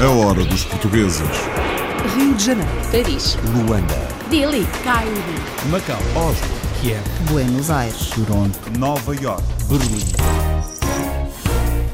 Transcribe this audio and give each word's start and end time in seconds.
A 0.00 0.08
hora 0.08 0.42
dos 0.46 0.64
portugueses. 0.64 1.28
Rio 2.16 2.34
de 2.34 2.42
Janeiro, 2.42 2.70
Paris, 2.90 3.36
Luanda, 3.52 3.94
Delhi, 4.30 4.66
Cairo, 4.82 5.12
Macau, 5.70 5.98
Oslo, 6.16 6.48
Kiev, 6.80 7.02
Buenos 7.30 7.70
Aires, 7.70 8.08
Toronto, 8.08 8.58
Nova 8.78 9.14
York. 9.14 9.42
Berlim. 9.68 10.00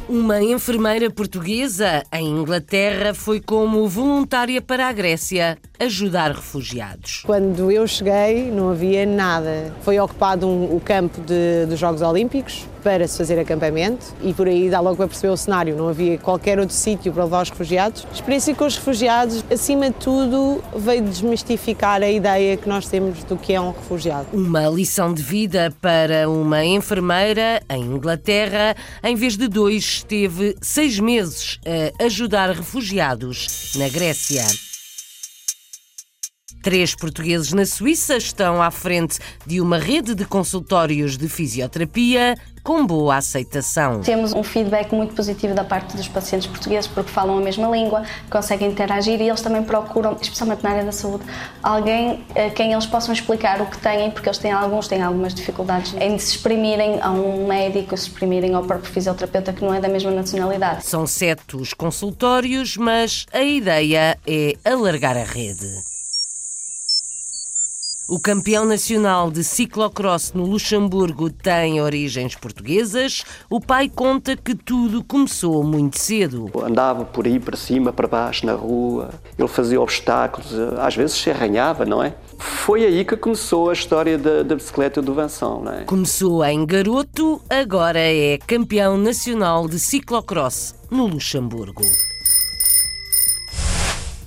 Uma 0.08 0.40
enfermeira 0.40 1.10
portuguesa 1.10 2.04
em 2.12 2.28
Inglaterra 2.28 3.12
foi 3.12 3.40
como 3.40 3.88
voluntária 3.88 4.62
para 4.62 4.86
a 4.86 4.92
Grécia 4.92 5.58
ajudar 5.80 6.30
refugiados. 6.30 7.24
Quando 7.26 7.72
eu 7.72 7.88
cheguei, 7.88 8.52
não 8.52 8.70
havia 8.70 9.04
nada. 9.04 9.74
Foi 9.82 9.98
ocupado 9.98 10.46
um, 10.46 10.76
o 10.76 10.80
campo 10.80 11.20
de, 11.22 11.66
dos 11.66 11.78
Jogos 11.80 12.02
Olímpicos 12.02 12.69
para 12.82 13.06
se 13.06 13.18
fazer 13.18 13.38
acampamento 13.38 14.06
e 14.22 14.32
por 14.32 14.48
aí 14.48 14.70
dá 14.70 14.80
logo 14.80 14.96
para 14.96 15.08
perceber 15.08 15.32
o 15.32 15.36
cenário. 15.36 15.76
Não 15.76 15.88
havia 15.88 16.18
qualquer 16.18 16.58
outro 16.58 16.74
sítio 16.74 17.12
para 17.12 17.24
levar 17.24 17.42
os 17.42 17.50
refugiados. 17.50 18.06
A 18.10 18.14
experiência 18.14 18.54
com 18.54 18.64
os 18.64 18.76
refugiados, 18.76 19.44
acima 19.50 19.90
de 19.90 19.96
tudo, 19.96 20.62
veio 20.76 21.02
desmistificar 21.02 22.02
a 22.02 22.10
ideia 22.10 22.56
que 22.56 22.68
nós 22.68 22.88
temos 22.88 23.22
do 23.24 23.36
que 23.36 23.52
é 23.52 23.60
um 23.60 23.72
refugiado. 23.72 24.26
Uma 24.32 24.68
lição 24.68 25.12
de 25.12 25.22
vida 25.22 25.72
para 25.80 26.28
uma 26.28 26.64
enfermeira 26.64 27.62
em 27.68 27.82
Inglaterra. 27.82 28.74
Em 29.02 29.14
vez 29.14 29.36
de 29.36 29.48
dois, 29.48 29.84
esteve 29.84 30.56
seis 30.60 30.98
meses 30.98 31.58
a 32.00 32.04
ajudar 32.04 32.50
refugiados 32.50 33.72
na 33.76 33.88
Grécia. 33.88 34.69
Três 36.62 36.94
portugueses 36.94 37.52
na 37.54 37.64
Suíça 37.64 38.18
estão 38.18 38.60
à 38.60 38.70
frente 38.70 39.18
de 39.46 39.62
uma 39.62 39.78
rede 39.78 40.14
de 40.14 40.26
consultórios 40.26 41.16
de 41.16 41.26
fisioterapia 41.26 42.36
com 42.62 42.86
boa 42.86 43.16
aceitação. 43.16 44.02
Temos 44.02 44.34
um 44.34 44.42
feedback 44.42 44.94
muito 44.94 45.14
positivo 45.14 45.54
da 45.54 45.64
parte 45.64 45.96
dos 45.96 46.06
pacientes 46.06 46.46
portugueses 46.46 46.86
porque 46.86 47.10
falam 47.10 47.38
a 47.38 47.40
mesma 47.40 47.66
língua, 47.68 48.02
conseguem 48.28 48.68
interagir 48.68 49.18
e 49.22 49.28
eles 49.28 49.40
também 49.40 49.62
procuram, 49.62 50.18
especialmente 50.20 50.62
na 50.62 50.70
área 50.70 50.84
da 50.84 50.92
saúde, 50.92 51.24
alguém 51.62 52.22
a 52.36 52.50
quem 52.50 52.72
eles 52.72 52.84
possam 52.84 53.14
explicar 53.14 53.62
o 53.62 53.66
que 53.66 53.78
têm, 53.78 54.10
porque 54.10 54.28
eles 54.28 54.38
têm 54.38 54.52
alguns 54.52 54.86
têm 54.86 55.00
algumas 55.00 55.34
dificuldades 55.34 55.94
em 55.94 56.18
se 56.18 56.36
exprimirem 56.36 57.00
a 57.00 57.10
um 57.10 57.46
médico, 57.46 57.96
se 57.96 58.08
exprimirem 58.08 58.52
ao 58.52 58.64
próprio 58.64 58.92
fisioterapeuta 58.92 59.54
que 59.54 59.64
não 59.64 59.72
é 59.72 59.80
da 59.80 59.88
mesma 59.88 60.10
nacionalidade. 60.10 60.84
São 60.84 61.06
sete 61.06 61.56
os 61.56 61.72
consultórios, 61.72 62.76
mas 62.76 63.24
a 63.32 63.40
ideia 63.40 64.18
é 64.26 64.54
alargar 64.62 65.16
a 65.16 65.24
rede. 65.24 65.66
O 68.10 68.18
campeão 68.18 68.64
nacional 68.64 69.30
de 69.30 69.44
ciclocross 69.44 70.32
no 70.32 70.44
Luxemburgo 70.44 71.30
tem 71.30 71.80
origens 71.80 72.34
portuguesas. 72.34 73.22
O 73.48 73.60
pai 73.60 73.88
conta 73.88 74.36
que 74.36 74.52
tudo 74.52 75.04
começou 75.04 75.62
muito 75.62 75.96
cedo. 75.96 76.50
Andava 76.60 77.04
por 77.04 77.24
aí 77.24 77.38
para 77.38 77.56
cima, 77.56 77.92
para 77.92 78.08
baixo, 78.08 78.44
na 78.44 78.54
rua. 78.54 79.10
Ele 79.38 79.46
fazia 79.46 79.80
obstáculos, 79.80 80.52
às 80.80 80.96
vezes 80.96 81.18
se 81.18 81.30
arranhava, 81.30 81.84
não 81.84 82.02
é? 82.02 82.16
Foi 82.36 82.84
aí 82.84 83.04
que 83.04 83.16
começou 83.16 83.70
a 83.70 83.74
história 83.74 84.18
da, 84.18 84.42
da 84.42 84.56
bicicleta 84.56 85.00
do 85.00 85.14
Vanção, 85.14 85.62
não 85.62 85.72
é? 85.72 85.84
Começou 85.84 86.44
em 86.44 86.66
garoto, 86.66 87.40
agora 87.48 88.00
é 88.00 88.38
campeão 88.38 88.98
nacional 88.98 89.68
de 89.68 89.78
ciclocross 89.78 90.74
no 90.90 91.06
Luxemburgo. 91.06 91.84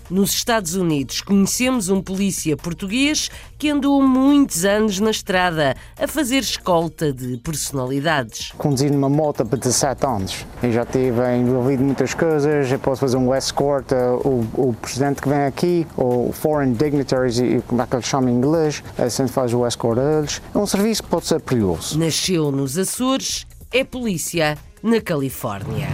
Nos 0.10 0.32
Estados 0.32 0.76
Unidos, 0.76 1.22
conhecemos 1.22 1.90
um 1.90 2.02
polícia 2.02 2.58
português 2.58 3.30
que 3.58 3.70
andou 3.70 4.02
muitos 4.02 4.66
anos 4.66 5.00
na 5.00 5.12
estrada 5.12 5.76
a 5.98 6.08
fazer 6.08 6.40
escolta 6.40 7.14
de 7.14 7.38
personalidades. 7.38 8.52
Conduzir 8.58 8.92
numa 8.92 9.10
moto 9.10 9.46
para 9.46 9.58
17 9.58 10.06
anos. 10.06 10.46
Eu 10.62 10.72
já 10.72 10.86
tive 10.86 11.36
envolvido 11.36 11.82
em 11.82 11.86
muitas 11.86 12.14
coisas, 12.14 12.72
eu 12.72 12.80
posso 12.80 13.02
fazer 13.02 13.18
um 13.18 13.34
escort, 13.34 13.92
o, 14.24 14.46
o 14.54 14.76
presidente 14.82 15.22
que 15.22 15.30
vem 15.30 15.46
aqui, 15.46 15.88
ou 15.96 16.32
foreign 16.34 16.76
dignitaries, 16.76 17.38
como 17.68 17.82
é 17.82 17.88
que 17.88 17.96
eles 17.96 18.06
chamam 18.06 18.30
em 18.30 18.34
inglês, 18.34 18.84
a 18.98 19.08
gente 19.08 19.32
faz 19.32 19.54
o 19.54 19.66
escort 19.66 20.00
a 20.00 20.20
eles. 20.20 20.42
É 20.54 20.58
um 20.58 20.68
serviço 20.68 21.04
que 21.04 21.10
pode 21.10 21.26
ser 21.26 21.40
perigoso. 21.40 21.98
Nasceu 21.98 22.52
nos 22.52 22.78
Açores, 22.78 23.48
é 23.72 23.84
polícia 23.84 24.58
na 24.84 25.00
Califórnia. 25.00 25.88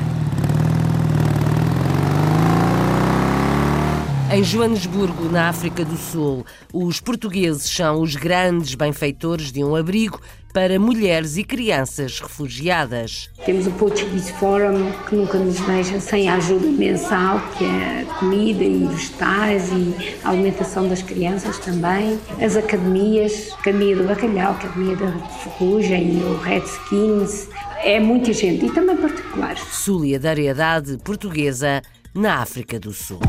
Em 4.31 4.44
Joanesburgo, 4.44 5.28
na 5.28 5.50
África 5.50 5.84
do 5.84 5.97
Sul, 5.97 6.45
os 6.72 7.01
portugueses 7.01 7.67
são 7.67 8.00
os 8.00 8.16
grandes 8.16 8.75
benfeitores 8.75 9.51
de 9.51 9.63
um 9.63 9.75
abrigo 9.75 10.22
para 10.53 10.79
mulheres 10.79 11.35
e 11.35 11.44
crianças 11.44 12.19
refugiadas. 12.19 13.31
Temos 13.44 13.66
o 13.66 13.72
Portuguese 13.72 14.31
Forum, 14.34 14.91
que 15.07 15.16
nunca 15.16 15.39
nos 15.39 15.59
deixa 15.62 16.00
sem 16.00 16.29
a 16.29 16.35
ajuda 16.35 16.68
mensal, 16.68 17.41
que 17.57 17.66
é 17.66 18.06
comida 18.19 18.63
e 18.63 18.85
vegetais 18.85 19.72
e 19.72 20.16
a 20.23 20.29
alimentação 20.29 20.88
das 20.88 21.01
crianças 21.01 21.57
também. 21.57 22.19
As 22.39 22.56
academias, 22.56 23.51
Academia 23.53 23.95
do 23.95 24.03
Bacalhau, 24.03 24.51
Academia 24.51 24.95
da 24.95 25.12
Ferrugem, 25.28 26.22
o 26.23 26.38
Redskins, 26.38 27.50
é 27.84 28.00
muita 28.00 28.31
gente 28.31 28.68
e 28.68 28.72
também 28.72 28.95
particulares. 28.95 29.63
Solidariedade 29.72 31.00
portuguesa 31.00 31.81
na 32.13 32.41
África 32.41 32.79
do 32.79 32.94
Sul 32.94 33.19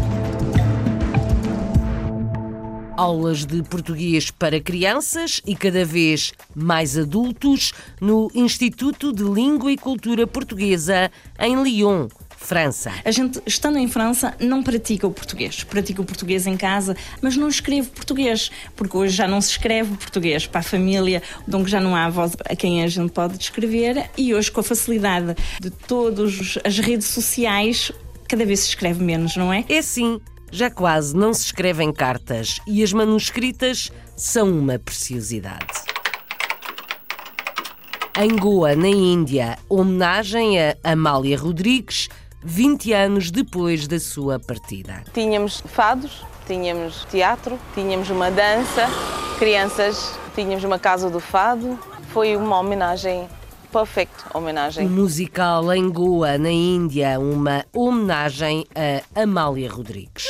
aulas 3.01 3.47
de 3.47 3.63
português 3.63 4.31
para 4.31 4.61
crianças 4.61 5.41
e 5.47 5.57
cada 5.57 5.87
vez 5.87 6.35
mais 6.55 6.99
adultos 6.99 7.73
no 7.99 8.31
Instituto 8.35 9.11
de 9.11 9.23
Língua 9.23 9.73
e 9.73 9.79
Cultura 9.79 10.27
Portuguesa 10.27 11.11
em 11.39 11.63
Lyon. 11.63 12.09
França. 12.37 12.93
A 13.03 13.11
gente, 13.11 13.41
estando 13.47 13.79
em 13.79 13.89
França, 13.89 14.35
não 14.39 14.63
pratica 14.63 15.07
o 15.07 15.11
português. 15.11 15.65
Pratica 15.65 16.03
o 16.03 16.05
português 16.05 16.47
em 16.47 16.59
casa, 16.59 16.95
mas 17.23 17.39
não 17.39 17.49
escreve 17.49 17.89
português, 17.89 18.51
porque 18.77 18.95
hoje 18.95 19.17
já 19.17 19.27
não 19.27 19.41
se 19.41 19.53
escreve 19.53 19.97
português 19.97 20.47
para 20.47 20.61
a 20.61 20.63
família, 20.63 21.23
então 21.49 21.67
já 21.67 21.81
não 21.81 21.97
há 21.97 22.09
voz 22.11 22.37
a 22.45 22.55
quem 22.55 22.83
a 22.83 22.89
gente 22.89 23.13
pode 23.13 23.39
descrever. 23.39 24.11
E 24.17 24.35
hoje, 24.35 24.51
com 24.53 24.61
a 24.61 24.63
facilidade 24.63 25.35
de 25.59 25.71
todas 25.71 26.59
as 26.65 26.79
redes 26.79 27.07
sociais, 27.09 27.93
cada 28.29 28.45
vez 28.45 28.61
se 28.61 28.69
escreve 28.69 29.03
menos, 29.03 29.37
não 29.37 29.51
é? 29.51 29.65
É 29.69 29.81
sim 29.81 30.21
já 30.51 30.71
quase 30.71 31.17
não 31.17 31.33
se 31.33 31.47
escrevem 31.47 31.93
cartas 31.93 32.61
e 32.67 32.83
as 32.83 32.93
manuscritas 32.93 33.91
são 34.17 34.51
uma 34.51 34.79
preciosidade. 34.79 35.91
Em 38.19 38.37
Goa, 38.37 38.75
na 38.75 38.89
Índia, 38.89 39.57
homenagem 39.69 40.61
a 40.61 40.77
Amália 40.85 41.39
Rodrigues, 41.39 42.09
20 42.43 42.93
anos 42.93 43.31
depois 43.31 43.87
da 43.87 44.01
sua 44.01 44.39
partida. 44.39 45.05
Tínhamos 45.15 45.63
fados, 45.67 46.25
tínhamos 46.47 47.07
teatro, 47.11 47.59
tínhamos 47.75 48.11
uma 48.11 48.31
dança, 48.31 48.89
crianças, 49.39 50.19
tínhamos 50.35 50.65
uma 50.65 50.79
casa 50.79 51.09
do 51.09 51.21
fado. 51.21 51.79
Foi 52.13 52.37
uma 52.37 52.59
homenagem 52.59 53.29
perfeito 53.71 54.27
homenagem. 54.35 54.87
Um 54.87 54.91
musical 54.91 55.73
em 55.73 55.89
Goa, 55.89 56.37
na 56.37 56.51
Índia, 56.51 57.19
uma 57.19 57.65
homenagem 57.73 58.67
a 58.75 59.23
Amália 59.23 59.71
Rodrigues. 59.71 60.27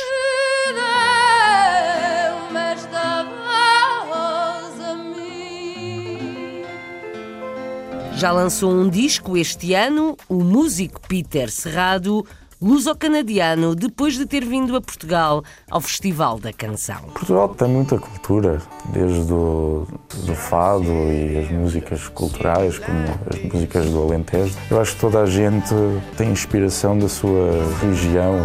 Já 8.21 8.31
lançou 8.31 8.71
um 8.71 8.87
disco 8.87 9.35
este 9.35 9.73
ano, 9.73 10.15
o 10.29 10.43
músico 10.43 11.01
Peter 11.07 11.49
Serrado, 11.49 12.23
luso-canadiano, 12.61 13.73
depois 13.73 14.15
de 14.15 14.25
ter 14.25 14.45
vindo 14.45 14.75
a 14.75 14.81
Portugal 14.81 15.43
ao 15.69 15.81
Festival 15.81 16.39
da 16.39 16.53
Canção. 16.53 17.01
Portugal 17.13 17.49
tem 17.49 17.67
muita 17.67 17.97
cultura, 17.97 18.61
desde 18.93 19.33
o 19.33 19.87
do 20.25 20.35
fado 20.35 20.85
e 20.85 21.39
as 21.39 21.49
músicas 21.49 22.07
culturais, 22.09 22.77
como 22.77 22.99
as 23.33 23.51
músicas 23.51 23.89
do 23.89 24.03
Alentejo. 24.03 24.55
Eu 24.69 24.79
acho 24.79 24.93
que 24.93 25.01
toda 25.01 25.21
a 25.21 25.25
gente 25.25 25.73
tem 26.15 26.29
inspiração 26.31 26.97
da 26.97 27.09
sua 27.09 27.51
região, 27.81 28.35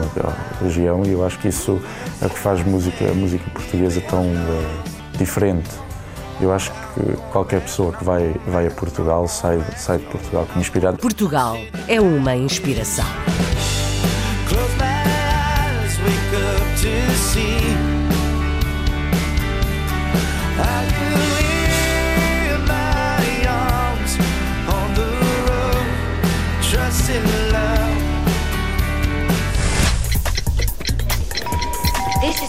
região 0.63 1.05
e 1.05 1.13
eu 1.13 1.27
acho 1.27 1.39
que 1.39 1.49
isso 1.49 1.81
é 2.23 2.27
o 2.27 2.31
que 2.31 2.39
faz 2.39 2.65
música, 2.65 3.11
a 3.11 3.15
música 3.15 3.45
portuguesa 3.51 4.01
tão 4.03 4.25
uh, 4.25 5.19
diferente. 5.19 5.69
Eu 6.41 6.53
acho 6.53 6.71
que 6.71 7.17
qualquer 7.33 7.63
pessoa 7.63 7.93
que 7.93 8.05
vai, 8.05 8.35
vai 8.47 8.67
a 8.67 8.71
Portugal 8.71 9.27
sai, 9.27 9.59
sai 9.77 9.99
de 9.99 10.05
Portugal 10.05 10.47
inspirado. 10.57 10.99
Portugal 10.99 11.57
é 11.89 12.01
uma 12.01 12.35
inspiração. 12.37 13.07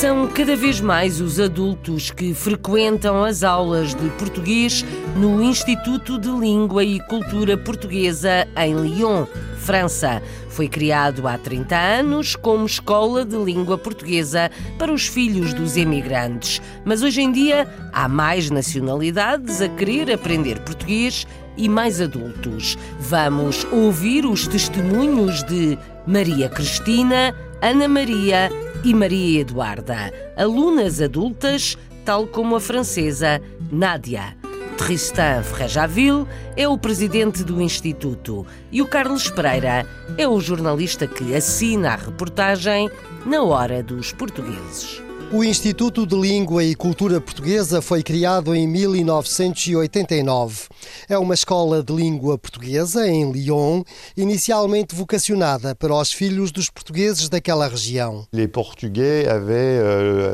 São 0.00 0.26
cada 0.28 0.56
vez 0.56 0.80
mais 0.80 1.20
os 1.20 1.38
adultos 1.38 2.10
que 2.10 2.32
frequentam 2.32 3.22
as 3.22 3.42
aulas 3.42 3.94
de 3.94 4.08
português 4.12 4.82
no 5.14 5.42
Instituto 5.42 6.18
de 6.18 6.30
Língua 6.30 6.82
e 6.82 6.98
Cultura 7.00 7.54
Portuguesa 7.58 8.48
em 8.56 8.74
Lyon, 8.80 9.26
França. 9.58 10.22
Foi 10.48 10.68
criado 10.68 11.28
há 11.28 11.36
30 11.36 11.76
anos 11.76 12.34
como 12.34 12.64
escola 12.64 13.26
de 13.26 13.36
língua 13.36 13.76
portuguesa 13.76 14.50
para 14.78 14.90
os 14.90 15.06
filhos 15.06 15.52
dos 15.52 15.76
emigrantes. 15.76 16.62
Mas 16.82 17.02
hoje 17.02 17.20
em 17.20 17.30
dia 17.30 17.68
há 17.92 18.08
mais 18.08 18.48
nacionalidades 18.48 19.60
a 19.60 19.68
querer 19.68 20.10
aprender 20.10 20.60
português 20.60 21.26
e 21.58 21.68
mais 21.68 22.00
adultos. 22.00 22.78
Vamos 22.98 23.66
ouvir 23.70 24.24
os 24.24 24.46
testemunhos 24.46 25.42
de 25.42 25.76
Maria 26.06 26.48
Cristina, 26.48 27.34
Ana 27.60 27.86
Maria 27.86 28.50
e 28.84 28.94
Maria 28.94 29.40
Eduarda, 29.40 30.12
alunas 30.36 31.00
adultas, 31.00 31.76
tal 32.04 32.26
como 32.26 32.56
a 32.56 32.60
francesa 32.60 33.40
Nádia. 33.70 34.36
Tristan 34.78 35.42
Frejaville 35.42 36.26
é 36.56 36.66
o 36.66 36.78
presidente 36.78 37.44
do 37.44 37.60
Instituto 37.60 38.46
e 38.72 38.80
o 38.80 38.86
Carlos 38.86 39.28
Pereira 39.30 39.86
é 40.16 40.26
o 40.26 40.40
jornalista 40.40 41.06
que 41.06 41.34
assina 41.34 41.92
a 41.92 41.96
reportagem 41.96 42.90
na 43.26 43.42
Hora 43.42 43.82
dos 43.82 44.12
Portugueses. 44.12 45.02
O 45.32 45.44
Instituto 45.44 46.04
de 46.04 46.16
Língua 46.16 46.64
e 46.64 46.74
Cultura 46.74 47.20
Portuguesa 47.20 47.80
foi 47.80 48.02
criado 48.02 48.52
em 48.52 48.66
1989. 48.66 50.62
É 51.08 51.16
uma 51.16 51.34
escola 51.34 51.84
de 51.84 51.92
língua 51.92 52.36
portuguesa 52.36 53.08
em 53.08 53.30
Lyon, 53.30 53.84
inicialmente 54.16 54.92
vocacionada 54.92 55.72
para 55.76 55.94
os 55.94 56.12
filhos 56.12 56.50
dos 56.50 56.68
portugueses 56.68 57.28
daquela 57.28 57.68
região. 57.68 58.26
Euh, 58.32 58.48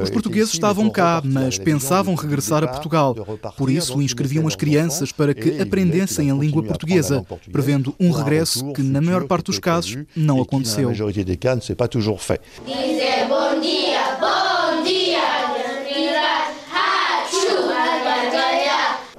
Os 0.02 0.08
portugueses 0.08 0.54
estavam 0.54 0.88
cá, 0.88 1.20
mas 1.22 1.58
pensavam 1.58 2.14
regressar 2.14 2.64
a 2.64 2.68
Portugal. 2.68 3.14
Por 3.58 3.68
isso, 3.70 4.00
inscreviam 4.00 4.48
as 4.48 4.56
crianças 4.56 5.12
para 5.12 5.34
que 5.34 5.60
aprendessem 5.60 6.30
a 6.30 6.34
língua 6.34 6.62
portuguesa, 6.62 7.22
prevendo 7.52 7.94
um 8.00 8.10
regresso 8.12 8.72
que, 8.72 8.82
na 8.82 9.02
maior 9.02 9.26
parte 9.26 9.44
dos 9.46 9.58
casos, 9.58 9.98
não 10.16 10.40
aconteceu. 10.40 10.88
Dizer 12.64 13.26
bom 13.28 13.60
dia, 13.60 14.16
bom 14.20 14.82
dia, 14.84 15.16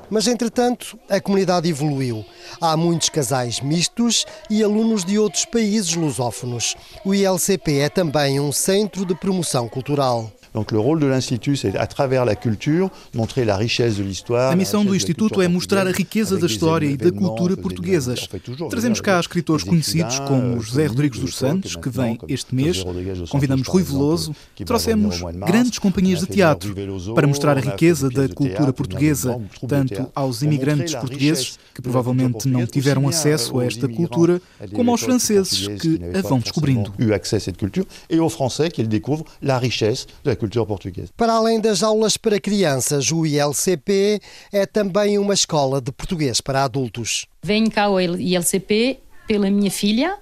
Mas, 0.09 0.27
entretanto, 0.27 0.97
a 1.09 1.19
comunidade 1.19 1.69
evoluiu. 1.69 2.25
Há 2.61 2.77
muitos 2.77 3.09
casais 3.09 3.59
mistos 3.59 4.25
e 4.49 4.63
alunos 4.63 5.03
de 5.03 5.19
outros 5.19 5.45
países 5.45 5.93
lusófonos. 5.95 6.75
O 7.03 7.13
ILCP 7.13 7.79
é 7.79 7.89
também 7.89 8.39
um 8.39 8.51
centro 8.51 9.05
de 9.05 9.13
promoção 9.15 9.67
cultural. 9.67 10.31
Donc 10.57 10.71
le 10.71 10.79
rôle 10.79 10.99
de 10.99 11.05
l'institut, 11.05 11.55
c'est 11.55 11.77
à 11.77 11.85
travers 11.85 12.25
la 12.25 12.35
culture 12.35 12.89
montrer 13.13 13.45
la 13.45 13.57
richesse 13.57 13.95
de 13.95 14.01
l'histoire. 14.01 14.51
A 14.51 14.55
missão 14.55 14.83
do 14.83 14.95
instituto 14.95 15.39
é 15.39 15.47
mostrar 15.47 15.85
a 15.85 15.91
riqueza 15.91 16.35
da 16.35 16.47
história 16.47 16.87
e 16.87 16.97
da 16.97 17.11
cultura 17.11 17.55
portuguesas. 17.55 18.27
Trazemos 18.67 18.99
cá 18.99 19.19
escritores 19.19 19.63
conhecidos 19.63 20.19
como 20.21 20.59
José 20.59 20.87
Rodrigues 20.87 21.19
dos 21.19 21.35
Santos, 21.35 21.75
que 21.75 21.89
vem 21.91 22.17
este 22.27 22.55
mês. 22.55 22.83
Convidamos 23.29 23.67
Rui 23.67 23.83
Veloso. 23.83 24.35
Trouxemos 24.65 25.21
grandes 25.45 25.77
companhias 25.77 26.21
de 26.21 26.25
teatro 26.25 26.73
para 27.13 27.27
mostrar 27.27 27.55
a 27.55 27.61
riqueza 27.61 28.09
da 28.09 28.27
cultura 28.27 28.73
portuguesa, 28.73 29.39
tanto 29.67 30.09
aos 30.15 30.41
imigrantes 30.41 30.95
portugueses, 30.95 31.59
que 31.75 31.83
provavelmente 31.83 32.47
não 32.47 32.65
tiveram 32.65 33.07
acesso 33.07 33.59
a 33.59 33.65
esta 33.65 33.87
cultura, 33.87 34.41
como 34.73 34.89
aos 34.89 35.01
franceses 35.01 35.67
que 35.79 36.01
a 36.17 36.27
vão 36.27 36.39
descobrindo. 36.39 36.91
Eu 36.97 37.13
acesso 37.13 37.51
a 37.51 37.53
cultura 37.53 37.85
e 38.09 38.17
aos 38.17 38.33
franceses 38.33 38.73
que 38.73 38.81
découvrent 38.81 39.27
la 39.39 39.59
richesse 39.59 40.07
da 40.23 40.35
cultura 40.35 40.46
portuguesa. 40.49 41.09
Para 41.15 41.33
além 41.33 41.59
das 41.59 41.83
aulas 41.83 42.17
para 42.17 42.39
crianças, 42.39 43.11
o 43.11 43.25
ILCP 43.25 44.19
é 44.51 44.65
também 44.65 45.17
uma 45.17 45.33
escola 45.33 45.81
de 45.81 45.91
português 45.91 46.41
para 46.41 46.63
adultos. 46.63 47.25
Venho 47.43 47.69
cá 47.69 47.83
ao 47.83 47.99
ILCP 47.99 48.99
pela 49.27 49.49
minha 49.49 49.71
filha, 49.71 50.17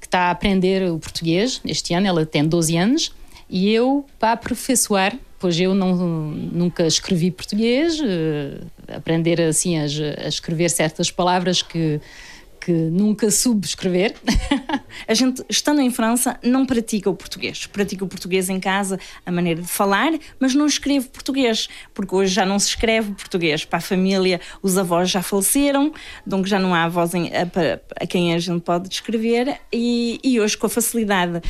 que 0.00 0.06
está 0.06 0.28
a 0.28 0.30
aprender 0.30 0.90
o 0.90 0.98
português 0.98 1.60
este 1.64 1.94
ano, 1.94 2.06
ela 2.06 2.26
tem 2.26 2.44
12 2.44 2.76
anos, 2.76 3.14
e 3.48 3.70
eu 3.70 4.04
para 4.18 4.32
aperfeiçoar, 4.32 5.16
pois 5.38 5.58
eu 5.58 5.74
não, 5.74 5.94
nunca 5.96 6.86
escrevi 6.86 7.30
português, 7.30 7.98
uh, 8.00 8.66
aprender 8.88 9.40
assim 9.40 9.78
a, 9.78 9.82
a 9.82 10.28
escrever 10.28 10.70
certas 10.70 11.10
palavras 11.10 11.62
que 11.62 12.00
que 12.64 12.72
nunca 12.72 13.30
soube 13.30 13.66
escrever. 13.66 14.14
a 15.06 15.14
gente, 15.14 15.44
estando 15.48 15.80
em 15.80 15.90
França, 15.90 16.38
não 16.42 16.64
pratica 16.64 17.10
o 17.10 17.14
português. 17.14 17.66
Pratica 17.66 18.04
o 18.04 18.08
português 18.08 18.48
em 18.48 18.60
casa, 18.60 19.00
a 19.26 19.32
maneira 19.32 19.60
de 19.60 19.68
falar, 19.68 20.12
mas 20.38 20.54
não 20.54 20.66
escreve 20.66 21.08
português, 21.08 21.68
porque 21.92 22.14
hoje 22.14 22.32
já 22.32 22.46
não 22.46 22.58
se 22.58 22.68
escreve 22.68 23.12
português. 23.12 23.64
Para 23.64 23.78
a 23.78 23.82
família, 23.82 24.40
os 24.62 24.78
avós 24.78 25.10
já 25.10 25.22
faleceram, 25.22 25.92
então 26.24 26.44
já 26.44 26.58
não 26.58 26.72
há 26.72 26.84
avós 26.84 27.14
em, 27.14 27.28
a, 27.28 27.48
a, 28.00 28.06
quem 28.06 28.32
a 28.32 28.38
gente 28.38 28.60
pode 28.60 28.88
escrever, 28.88 29.58
e, 29.72 30.20
e 30.22 30.40
hoje, 30.40 30.56
com 30.56 30.66
a 30.66 30.70
facilidade 30.70 31.42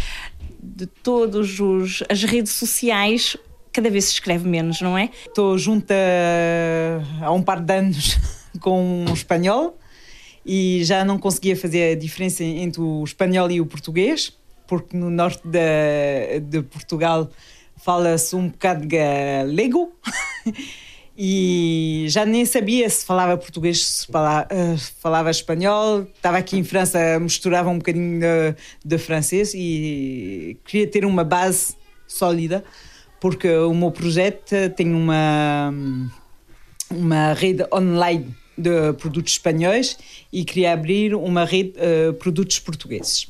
de 0.62 0.86
todas 0.86 1.58
as 2.08 2.22
redes 2.22 2.52
sociais, 2.52 3.36
cada 3.70 3.90
vez 3.90 4.06
se 4.06 4.12
escreve 4.12 4.48
menos, 4.48 4.80
não 4.80 4.96
é? 4.96 5.10
Estou 5.26 5.58
junta 5.58 5.94
há 7.20 7.30
um 7.32 7.42
par 7.42 7.60
de 7.60 7.74
anos 7.74 8.18
com 8.60 9.04
um 9.08 9.12
espanhol 9.12 9.78
e 10.44 10.82
já 10.84 11.04
não 11.04 11.18
conseguia 11.18 11.56
fazer 11.56 11.92
a 11.92 11.94
diferença 11.94 12.42
entre 12.42 12.80
o 12.80 13.04
espanhol 13.04 13.50
e 13.50 13.60
o 13.60 13.66
português, 13.66 14.36
porque 14.66 14.96
no 14.96 15.10
norte 15.10 15.42
de, 15.46 16.40
de 16.40 16.62
Portugal 16.62 17.30
fala-se 17.76 18.34
um 18.34 18.48
bocado 18.48 18.86
galego 18.86 19.92
e 21.16 22.06
já 22.08 22.24
nem 22.24 22.44
sabia 22.44 22.88
se 22.88 23.04
falava 23.04 23.36
português, 23.36 23.86
se 23.86 24.06
falava, 24.06 24.48
uh, 24.52 24.78
falava 25.00 25.30
espanhol. 25.30 26.02
Estava 26.14 26.38
aqui 26.38 26.58
em 26.58 26.64
França, 26.64 27.18
misturava 27.20 27.70
um 27.70 27.78
bocadinho 27.78 28.20
de, 28.20 28.56
de 28.84 28.98
francês 28.98 29.52
e 29.54 30.58
queria 30.64 30.86
ter 30.86 31.04
uma 31.04 31.24
base 31.24 31.76
sólida, 32.06 32.64
porque 33.20 33.48
o 33.48 33.74
meu 33.74 33.90
projeto 33.90 34.54
tem 34.76 34.92
uma, 34.92 35.72
uma 36.90 37.32
rede 37.32 37.64
online 37.72 38.41
de 38.56 38.92
produtos 38.94 39.32
espanhóis 39.32 39.96
e 40.32 40.44
queria 40.44 40.72
abrir 40.72 41.14
uma 41.14 41.44
rede 41.44 41.72
de 41.72 42.10
uh, 42.10 42.14
produtos 42.14 42.58
portugueses. 42.58 43.26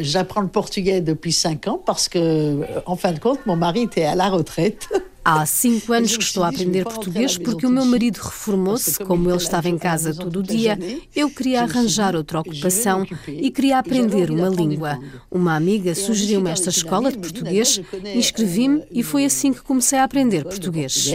J'apprends 0.00 0.42
le 0.42 0.48
portugais 0.48 1.00
depuis 1.00 1.32
5 1.32 1.68
ans 1.68 1.78
parce 1.78 2.06
que, 2.06 2.58
en 2.84 2.96
fin 2.96 3.12
de 3.12 3.18
compte, 3.18 3.46
mon 3.46 3.56
mari 3.56 3.82
était 3.82 4.04
à 4.04 4.14
la 4.14 4.28
retraite. 4.28 4.86
Há 5.24 5.46
cinco 5.46 5.92
anos 5.92 6.16
que 6.16 6.24
estou 6.24 6.42
a 6.42 6.48
aprender 6.48 6.82
português 6.82 7.38
porque 7.38 7.64
o 7.64 7.70
meu 7.70 7.84
marido 7.84 8.16
reformou-se. 8.16 8.98
Como 9.04 9.30
ele 9.30 9.36
estava 9.36 9.68
em 9.68 9.78
casa 9.78 10.12
todo 10.12 10.40
o 10.40 10.42
dia, 10.42 10.76
eu 11.14 11.30
queria 11.30 11.62
arranjar 11.62 12.16
outra 12.16 12.40
ocupação 12.40 13.06
e 13.28 13.48
queria 13.48 13.78
aprender 13.78 14.32
uma 14.32 14.48
língua. 14.48 14.98
Uma 15.30 15.54
amiga 15.54 15.94
sugeriu-me 15.94 16.50
esta 16.50 16.70
escola 16.70 17.12
de 17.12 17.18
português, 17.18 17.80
inscrevi-me 18.16 18.82
e 18.90 19.04
foi 19.04 19.24
assim 19.24 19.52
que 19.52 19.62
comecei 19.62 20.00
a 20.00 20.04
aprender 20.04 20.42
português 20.42 21.12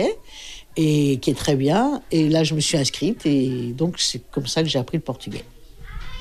et 0.78 1.18
qui 1.18 1.32
est 1.32 1.38
très 1.38 1.56
bien. 1.56 2.02
Et 2.12 2.30
là, 2.30 2.44
je 2.44 2.54
me 2.54 2.62
suis 2.62 2.78
inscrite 2.78 3.26
et 3.26 3.74
donc 3.76 4.00
c'est 4.00 4.22
comme 4.32 4.48
ça 4.48 4.62
que 4.62 4.70
j'ai 4.70 4.80
appris 4.80 4.98
le 4.98 5.04
portugais. 5.04 5.44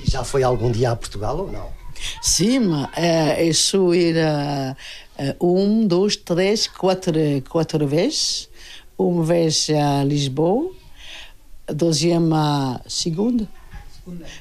Já 0.04 0.22
foi 0.24 0.42
algum 0.44 0.70
dia 0.70 0.92
a 0.92 0.96
Portugal 0.96 1.40
ou 1.40 1.50
não? 1.50 1.68
Sim, 2.22 2.86
é, 2.94 3.42
isso 3.44 3.92
era 3.92 4.76
um, 5.40 5.86
dois, 5.86 6.16
três, 6.16 6.66
quatro, 6.68 7.14
quatro 7.48 7.86
vezes. 7.86 8.48
Uma 8.98 9.24
vez 9.24 9.68
a 9.70 10.04
Lisboa, 10.04 10.70
a 11.66 11.72
deuxième, 11.72 12.30
segunda, 12.86 13.48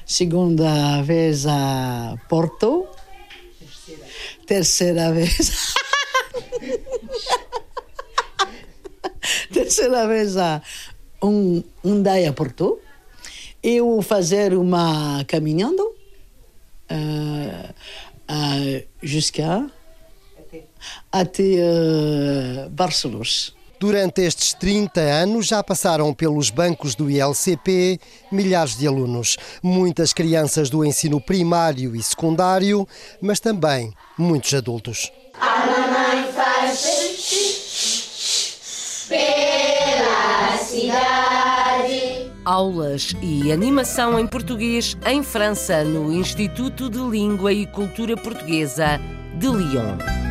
segunda 0.06 1.02
vez 1.02 1.46
a 1.46 2.16
Porto, 2.28 2.86
terceira, 3.58 4.06
terceira 4.46 5.12
vez. 5.12 5.74
terceira 9.52 10.06
vez 10.06 10.36
a 10.36 10.62
um, 11.22 11.62
um 11.84 12.02
dia 12.02 12.32
Porto, 12.32 12.78
eu 13.62 14.00
fazer 14.02 14.54
uma 14.54 15.24
caminhando 15.24 15.82
uh, 16.90 17.74
uh, 18.30 18.86
jusqu'à 19.02 19.66
até 21.10 21.42
uh, 21.44 22.70
Barcelona. 22.70 23.24
Durante 23.78 24.22
estes 24.22 24.54
30 24.54 25.00
anos 25.00 25.46
já 25.48 25.62
passaram 25.62 26.14
pelos 26.14 26.48
bancos 26.48 26.94
do 26.94 27.10
ILCP 27.10 28.00
milhares 28.32 28.76
de 28.76 28.86
alunos, 28.86 29.36
muitas 29.62 30.14
crianças 30.14 30.70
do 30.70 30.82
ensino 30.82 31.20
primário 31.20 31.94
e 31.94 32.02
secundário, 32.02 32.88
mas 33.20 33.38
também 33.38 33.92
muitos 34.16 34.54
adultos. 34.54 35.12
Aulas 42.46 43.12
e 43.20 43.50
animação 43.50 44.16
em 44.20 44.24
português 44.24 44.96
em 45.04 45.20
França, 45.20 45.82
no 45.82 46.12
Instituto 46.12 46.88
de 46.88 47.00
Língua 47.00 47.52
e 47.52 47.66
Cultura 47.66 48.16
Portuguesa 48.16 49.00
de 49.36 49.48
Lyon. 49.48 50.25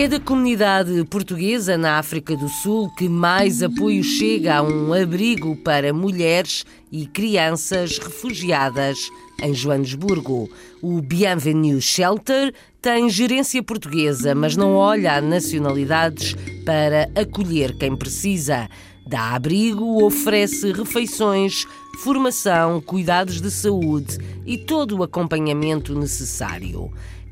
É 0.00 0.06
da 0.06 0.20
comunidade 0.20 1.04
portuguesa 1.06 1.76
na 1.76 1.98
África 1.98 2.36
do 2.36 2.48
Sul 2.48 2.88
que 2.96 3.08
mais 3.08 3.64
apoio 3.64 4.04
chega 4.04 4.58
a 4.58 4.62
um 4.62 4.92
abrigo 4.92 5.56
para 5.56 5.92
mulheres 5.92 6.64
e 6.92 7.04
crianças 7.04 7.98
refugiadas 7.98 8.96
em 9.42 9.52
Joanesburgo. 9.52 10.48
O 10.80 11.02
Bienvenue 11.02 11.82
Shelter 11.82 12.54
tem 12.80 13.10
gerência 13.10 13.60
portuguesa, 13.60 14.36
mas 14.36 14.54
não 14.54 14.76
olha 14.76 15.14
a 15.14 15.20
nacionalidades 15.20 16.36
para 16.64 17.10
acolher 17.20 17.76
quem 17.76 17.96
precisa. 17.96 18.68
Dá 19.04 19.34
abrigo, 19.34 20.04
oferece 20.04 20.70
refeições, 20.70 21.66
formação, 22.04 22.80
cuidados 22.80 23.40
de 23.40 23.50
saúde 23.50 24.16
e 24.46 24.58
todo 24.58 24.98
o 24.98 25.02
acompanhamento 25.02 25.92
necessário. 25.98 26.88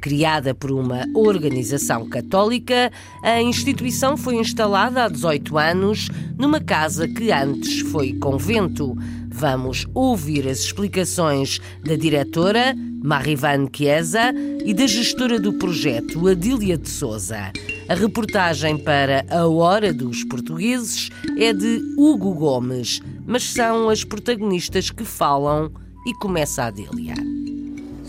Criada 0.07 0.55
por 0.55 0.71
uma 0.71 1.05
organização 1.17 2.09
católica, 2.09 2.93
a 3.25 3.43
instituição 3.43 4.17
foi 4.17 4.37
instalada 4.37 5.03
há 5.03 5.09
18 5.09 5.59
anos 5.59 6.09
numa 6.39 6.61
casa 6.61 7.09
que 7.09 7.33
antes 7.33 7.81
foi 7.81 8.13
convento. 8.13 8.97
Vamos 9.29 9.85
ouvir 9.93 10.47
as 10.47 10.61
explicações 10.61 11.61
da 11.85 11.97
diretora, 11.97 12.73
Marivan 13.03 13.67
Chiesa, 13.75 14.33
e 14.65 14.73
da 14.73 14.87
gestora 14.87 15.41
do 15.41 15.55
projeto, 15.55 16.29
Adília 16.29 16.79
de 16.79 16.89
Souza. 16.89 17.51
A 17.89 17.95
reportagem 17.97 18.79
para 18.79 19.27
A 19.29 19.49
Hora 19.49 19.93
dos 19.93 20.23
Portugueses 20.23 21.11
é 21.37 21.53
de 21.53 21.83
Hugo 21.99 22.33
Gomes, 22.33 23.03
mas 23.27 23.43
são 23.43 23.91
as 23.91 24.05
protagonistas 24.05 24.89
que 24.89 25.05
falam 25.05 25.69
e 26.07 26.15
começa 26.15 26.63
a 26.63 26.67
Adília. 26.67 27.17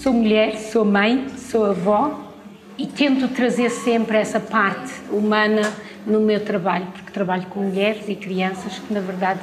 Sou 0.07 0.13
mulher, 0.13 0.55
sou 0.55 0.85
mãe, 0.85 1.27
sou 1.37 1.65
avó 1.65 2.31
e 2.77 2.87
tento 2.87 3.27
trazer 3.27 3.69
sempre 3.69 4.15
essa 4.15 4.39
parte 4.39 4.93
humana 5.11 5.69
no 6.05 6.21
meu 6.21 6.39
trabalho, 6.39 6.85
porque 6.93 7.11
trabalho 7.11 7.45
com 7.47 7.59
mulheres 7.59 8.07
e 8.07 8.15
crianças 8.15 8.79
que, 8.79 8.93
na 8.93 9.01
verdade, 9.01 9.41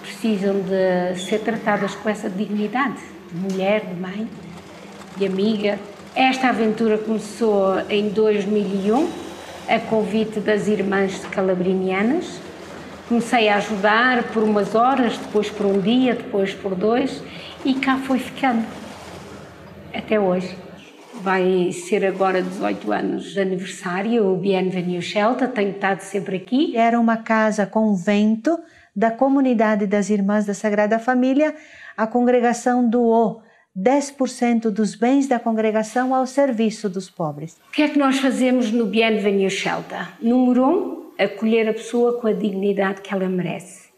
precisam 0.00 0.54
de 0.54 1.20
ser 1.20 1.40
tratadas 1.40 1.94
com 1.96 2.08
essa 2.08 2.30
dignidade 2.30 2.96
de 3.30 3.38
mulher, 3.38 3.84
de 3.84 4.00
mãe, 4.00 4.26
de 5.18 5.26
amiga. 5.26 5.78
Esta 6.14 6.48
aventura 6.48 6.96
começou 6.96 7.78
em 7.90 8.08
2001, 8.08 9.10
a 9.68 9.78
convite 9.80 10.40
das 10.40 10.66
Irmãs 10.66 11.26
Calabrinianas. 11.30 12.40
Comecei 13.06 13.50
a 13.50 13.56
ajudar 13.56 14.22
por 14.32 14.42
umas 14.42 14.74
horas, 14.74 15.18
depois 15.18 15.50
por 15.50 15.66
um 15.66 15.78
dia, 15.78 16.14
depois 16.14 16.54
por 16.54 16.74
dois, 16.74 17.22
e 17.66 17.74
cá 17.74 17.98
foi 17.98 18.18
ficando 18.18 18.64
até 19.98 20.18
hoje. 20.20 20.56
Vai 21.22 21.72
ser 21.72 22.04
agora 22.04 22.42
18 22.42 22.92
anos 22.92 23.32
de 23.32 23.40
aniversário, 23.40 24.26
o 24.26 24.36
Bienvenue 24.36 25.00
Shelter, 25.00 25.48
tenho 25.48 25.70
estado 25.70 26.00
sempre 26.00 26.36
aqui. 26.36 26.76
Era 26.76 27.00
uma 27.00 27.16
casa 27.16 27.66
convento 27.66 28.58
da 28.94 29.10
comunidade 29.10 29.86
das 29.86 30.10
Irmãs 30.10 30.44
da 30.44 30.54
Sagrada 30.54 30.98
Família. 30.98 31.54
A 31.96 32.06
congregação 32.06 32.88
doou 32.88 33.42
10% 33.76 34.70
dos 34.70 34.94
bens 34.94 35.26
da 35.26 35.38
congregação 35.38 36.14
ao 36.14 36.26
serviço 36.26 36.88
dos 36.88 37.10
pobres. 37.10 37.58
O 37.68 37.72
que 37.72 37.82
é 37.82 37.88
que 37.88 37.98
nós 37.98 38.18
fazemos 38.18 38.70
no 38.70 38.86
Bienvenue 38.86 39.50
Shelter? 39.50 40.08
Número 40.20 40.66
um, 40.66 41.12
acolher 41.18 41.68
a 41.68 41.72
pessoa 41.72 42.20
com 42.20 42.26
a 42.26 42.32
dignidade 42.32 43.00
que 43.02 43.12
ela 43.12 43.28
merece. 43.28 43.88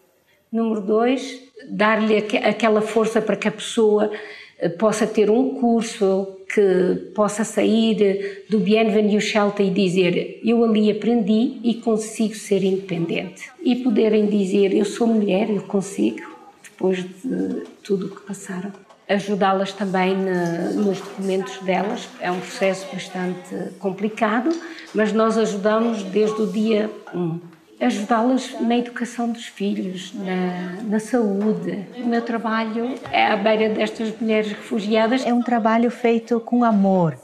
Número 0.50 0.80
dois, 0.80 1.42
dar-lhe 1.70 2.16
aquela 2.16 2.80
força 2.80 3.20
para 3.20 3.36
que 3.36 3.46
a 3.46 3.52
pessoa 3.52 4.10
possa 4.78 5.06
ter 5.06 5.30
um 5.30 5.54
curso, 5.54 6.36
que 6.52 7.10
possa 7.14 7.44
sair 7.44 8.44
do 8.48 8.58
Bienvenue 8.58 9.20
Shelter 9.20 9.66
e 9.66 9.70
dizer 9.70 10.40
eu 10.42 10.64
ali 10.64 10.90
aprendi 10.90 11.60
e 11.62 11.74
consigo 11.74 12.34
ser 12.34 12.64
independente. 12.64 13.50
E 13.62 13.76
poderem 13.76 14.26
dizer 14.26 14.74
eu 14.74 14.84
sou 14.84 15.06
mulher, 15.06 15.50
eu 15.50 15.62
consigo, 15.62 16.22
depois 16.62 17.04
de 17.04 17.62
tudo 17.82 18.06
o 18.06 18.08
que 18.16 18.22
passaram. 18.22 18.72
Ajudá-las 19.08 19.72
também 19.72 20.14
nos 20.74 21.00
documentos 21.00 21.58
delas, 21.58 22.08
é 22.20 22.30
um 22.30 22.40
processo 22.40 22.86
bastante 22.92 23.54
complicado, 23.78 24.50
mas 24.94 25.12
nós 25.12 25.38
ajudamos 25.38 26.02
desde 26.02 26.42
o 26.42 26.46
dia 26.46 26.90
1 27.14 27.57
ajudá-las 27.80 28.60
na 28.60 28.76
educação 28.76 29.30
dos 29.30 29.46
filhos, 29.46 30.12
na, 30.14 30.82
na, 30.82 30.98
saúde. 30.98 31.86
O 31.96 32.06
meu 32.06 32.22
trabalho 32.22 32.94
é 33.12 33.26
à 33.26 33.36
beira 33.36 33.68
destas 33.68 34.12
mulheres 34.20 34.52
refugiadas. 34.52 35.24
É 35.24 35.32
um 35.32 35.42
trabalho 35.42 35.90
feito 35.90 36.40
com 36.40 36.64
amor, 36.64 37.16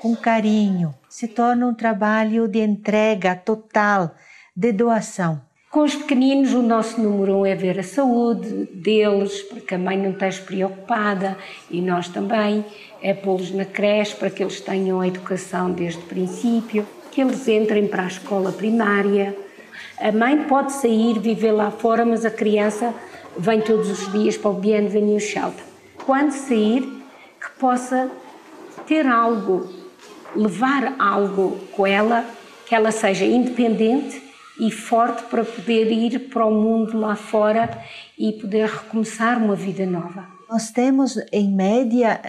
com 0.00 0.14
carinho. 0.14 0.94
Se 1.08 1.28
torna 1.28 1.66
um 1.66 1.74
trabalho 1.74 2.46
de 2.46 2.60
entrega 2.60 3.34
total, 3.34 4.14
de 4.54 4.72
doação. 4.72 5.40
Com 5.70 5.82
os 5.82 5.96
pequeninos, 5.96 6.52
o 6.52 6.62
nosso 6.62 7.00
número 7.00 7.38
um 7.38 7.46
é 7.46 7.54
ver 7.56 7.80
a 7.80 7.82
saúde 7.82 8.68
deles, 8.72 9.42
para 9.42 9.60
que 9.60 9.74
a 9.74 9.78
mãe 9.78 9.98
não 9.98 10.10
esteja 10.10 10.42
preocupada 10.42 11.36
e 11.68 11.80
nós 11.80 12.08
também. 12.08 12.64
É 13.02 13.12
pô-los 13.12 13.50
na 13.50 13.64
creche 13.64 14.14
para 14.14 14.30
que 14.30 14.42
eles 14.42 14.60
tenham 14.60 15.00
a 15.00 15.08
educação 15.08 15.72
desde 15.72 15.98
o 15.98 16.02
princípio, 16.02 16.86
que 17.10 17.20
eles 17.20 17.48
entrem 17.48 17.88
para 17.88 18.04
a 18.04 18.06
escola 18.06 18.52
primária, 18.52 19.36
a 19.98 20.12
mãe 20.12 20.44
pode 20.44 20.72
sair, 20.72 21.18
viver 21.18 21.52
lá 21.52 21.70
fora, 21.70 22.04
mas 22.04 22.24
a 22.24 22.30
criança 22.30 22.94
vem 23.36 23.60
todos 23.60 23.90
os 23.90 24.12
dias 24.12 24.36
para 24.36 24.50
o 24.50 24.54
Bienvenue 24.54 25.20
Shelter. 25.20 25.64
Quando 26.04 26.32
sair, 26.32 26.82
que 27.40 27.58
possa 27.58 28.10
ter 28.86 29.06
algo, 29.06 29.68
levar 30.34 30.94
algo 30.98 31.58
com 31.72 31.86
ela, 31.86 32.24
que 32.66 32.74
ela 32.74 32.90
seja 32.90 33.24
independente 33.24 34.22
e 34.58 34.70
forte 34.70 35.22
para 35.24 35.44
poder 35.44 35.90
ir 35.90 36.28
para 36.28 36.46
o 36.46 36.50
mundo 36.50 36.98
lá 36.98 37.16
fora 37.16 37.70
e 38.18 38.32
poder 38.32 38.68
recomeçar 38.68 39.38
uma 39.38 39.56
vida 39.56 39.84
nova. 39.84 40.34
Nós 40.48 40.70
temos, 40.70 41.16
em 41.32 41.50
média, 41.50 42.20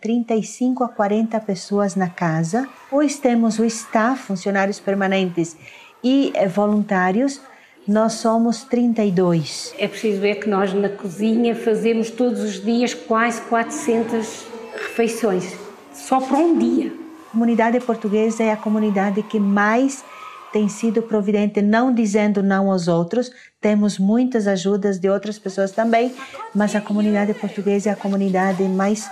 35 0.00 0.82
eh, 0.82 0.86
a 0.86 0.88
40 0.88 1.40
pessoas 1.40 1.94
na 1.94 2.10
casa. 2.10 2.68
Pois 2.90 3.18
temos 3.18 3.58
o 3.58 3.64
staff, 3.64 4.22
funcionários 4.22 4.80
permanentes 4.80 5.56
e 6.02 6.32
eh, 6.34 6.48
voluntários, 6.48 7.40
nós 7.86 8.14
somos 8.14 8.62
32. 8.64 9.74
É 9.78 9.88
preciso 9.88 10.20
ver 10.20 10.36
que 10.36 10.48
nós 10.48 10.72
na 10.72 10.88
cozinha 10.88 11.54
fazemos 11.54 12.10
todos 12.10 12.40
os 12.40 12.62
dias 12.62 12.94
quase 12.94 13.40
400 13.42 14.46
refeições, 14.74 15.54
só 15.92 16.20
para 16.20 16.36
um 16.36 16.58
dia. 16.58 16.92
A 17.28 17.30
comunidade 17.32 17.80
portuguesa 17.80 18.42
é 18.42 18.52
a 18.52 18.56
comunidade 18.56 19.22
que 19.22 19.38
mais 19.38 20.04
tem 20.52 20.68
sido 20.68 21.02
providente, 21.02 21.62
não 21.62 21.94
dizendo 21.94 22.42
não 22.42 22.70
aos 22.70 22.88
outros. 22.88 23.30
Temos 23.60 23.98
muitas 23.98 24.46
ajudas 24.46 24.98
de 24.98 25.08
outras 25.08 25.38
pessoas 25.38 25.70
também, 25.70 26.12
mas 26.54 26.74
a 26.74 26.80
comunidade 26.80 27.32
portuguesa 27.34 27.90
é 27.90 27.92
a 27.92 27.96
comunidade 27.96 28.62
mais 28.64 29.08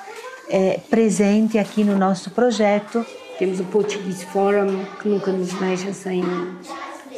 é, 0.49 0.80
presente 0.90 1.59
aqui 1.59 1.85
no 1.85 1.97
nosso 1.97 2.30
projeto. 2.30 3.04
Temos 3.38 3.61
o 3.61 3.64
Portuguese 3.66 4.26
Forum, 4.26 4.85
que 5.00 5.09
nunca 5.09 5.30
nos 5.30 5.52
deixa 5.52 5.92
sem, 5.92 6.25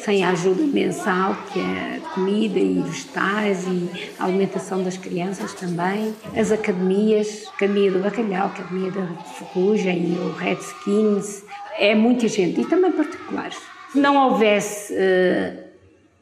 sem 0.05 0.23
a 0.23 0.29
ajuda 0.29 0.63
mensal, 0.65 1.35
que 1.51 1.59
é 1.59 1.99
comida 2.15 2.59
e 2.59 2.83
vegetais 2.83 3.67
e 3.67 4.13
a 4.19 4.27
alimentação 4.27 4.83
das 4.83 4.99
crianças 4.99 5.55
também. 5.55 6.15
As 6.37 6.53
academias, 6.53 7.47
Academia 7.55 7.91
do 7.91 8.01
Bacalhau, 8.01 8.49
Academia 8.49 8.91
da 8.91 9.07
Ferrugem 9.07 10.19
o 10.19 10.33
Redskins. 10.33 11.43
É 11.79 11.95
muita 11.95 12.29
gente, 12.29 12.61
e 12.61 12.67
também 12.67 12.93
particulares. 12.93 13.59
Se 13.91 13.99
não 13.99 14.17
houvesse 14.17 14.93
uh, 14.93 15.65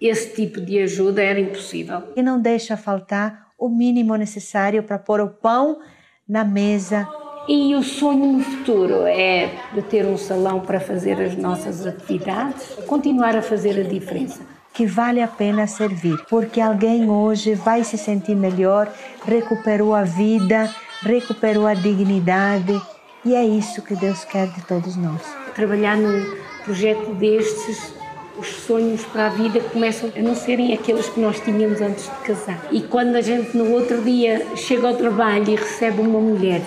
esse 0.00 0.32
tipo 0.32 0.60
de 0.60 0.78
ajuda, 0.78 1.20
era 1.20 1.40
impossível. 1.40 2.04
E 2.14 2.22
não 2.22 2.40
deixa 2.40 2.76
faltar 2.76 3.48
o 3.58 3.68
mínimo 3.68 4.14
necessário 4.14 4.80
para 4.84 4.96
pôr 4.96 5.20
o 5.20 5.28
pão 5.28 5.80
na 6.28 6.44
mesa 6.44 7.08
e 7.48 7.74
o 7.74 7.82
sonho 7.82 8.26
no 8.34 8.44
futuro 8.44 9.06
é 9.06 9.50
de 9.72 9.80
ter 9.80 10.04
um 10.04 10.18
salão 10.18 10.60
para 10.60 10.78
fazer 10.78 11.18
as 11.18 11.34
nossas 11.34 11.86
atividades, 11.86 12.74
continuar 12.86 13.34
a 13.34 13.40
fazer 13.40 13.80
a 13.80 13.88
diferença. 13.88 14.42
Que 14.74 14.84
vale 14.84 15.22
a 15.22 15.26
pena 15.26 15.66
servir, 15.66 16.16
porque 16.28 16.60
alguém 16.60 17.08
hoje 17.08 17.54
vai 17.54 17.82
se 17.82 17.96
sentir 17.96 18.36
melhor, 18.36 18.92
recuperou 19.24 19.94
a 19.94 20.02
vida, 20.02 20.70
recuperou 21.02 21.66
a 21.66 21.72
dignidade, 21.72 22.78
e 23.24 23.34
é 23.34 23.42
isso 23.42 23.80
que 23.82 23.96
Deus 23.96 24.24
quer 24.24 24.46
de 24.48 24.62
todos 24.66 24.94
nós. 24.94 25.22
Trabalhar 25.54 25.96
num 25.96 26.36
projeto 26.64 27.14
destes 27.14 27.94
os 28.38 28.46
sonhos 28.46 29.04
para 29.06 29.26
a 29.26 29.30
vida 29.30 29.58
começam 29.72 30.12
a 30.14 30.20
não 30.20 30.34
serem 30.34 30.72
aqueles 30.72 31.08
que 31.08 31.18
nós 31.18 31.40
tínhamos 31.40 31.80
antes 31.80 32.04
de 32.04 32.16
casar. 32.24 32.68
E 32.70 32.82
quando 32.82 33.16
a 33.16 33.20
gente 33.20 33.56
no 33.56 33.72
outro 33.72 34.00
dia 34.02 34.46
chega 34.54 34.86
ao 34.86 34.94
trabalho 34.94 35.50
e 35.50 35.56
recebe 35.56 36.00
uma 36.00 36.20
mulher 36.20 36.62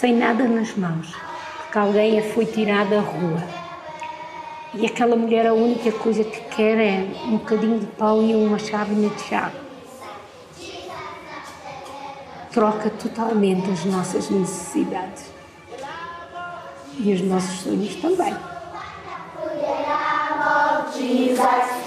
sem 0.00 0.14
nada 0.14 0.44
nas 0.44 0.76
mãos, 0.76 1.12
porque 1.56 1.78
alguém 1.78 2.20
a 2.20 2.22
foi 2.22 2.46
tirada 2.46 2.98
à 2.98 3.00
rua. 3.00 3.42
E 4.74 4.86
aquela 4.86 5.16
mulher 5.16 5.46
a 5.46 5.52
única 5.52 5.90
coisa 5.90 6.22
que 6.22 6.40
quer 6.54 6.78
é 6.78 7.06
um 7.24 7.38
bocadinho 7.38 7.80
de 7.80 7.86
pão 7.86 8.22
e 8.22 8.34
uma 8.34 8.58
chávena 8.58 9.08
de 9.08 9.22
chá. 9.22 9.50
Troca 12.52 12.90
totalmente 12.90 13.70
as 13.70 13.84
nossas 13.86 14.30
necessidades. 14.30 15.32
E 16.98 17.12
os 17.12 17.20
nossos 17.22 17.60
sonhos 17.60 17.96
também. 17.96 18.34
Love 19.48 20.92
of 20.92 20.98
Jesus. 20.98 21.38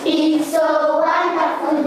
He's 0.03 0.46
so 0.48 1.00
wonderful, 1.00 1.84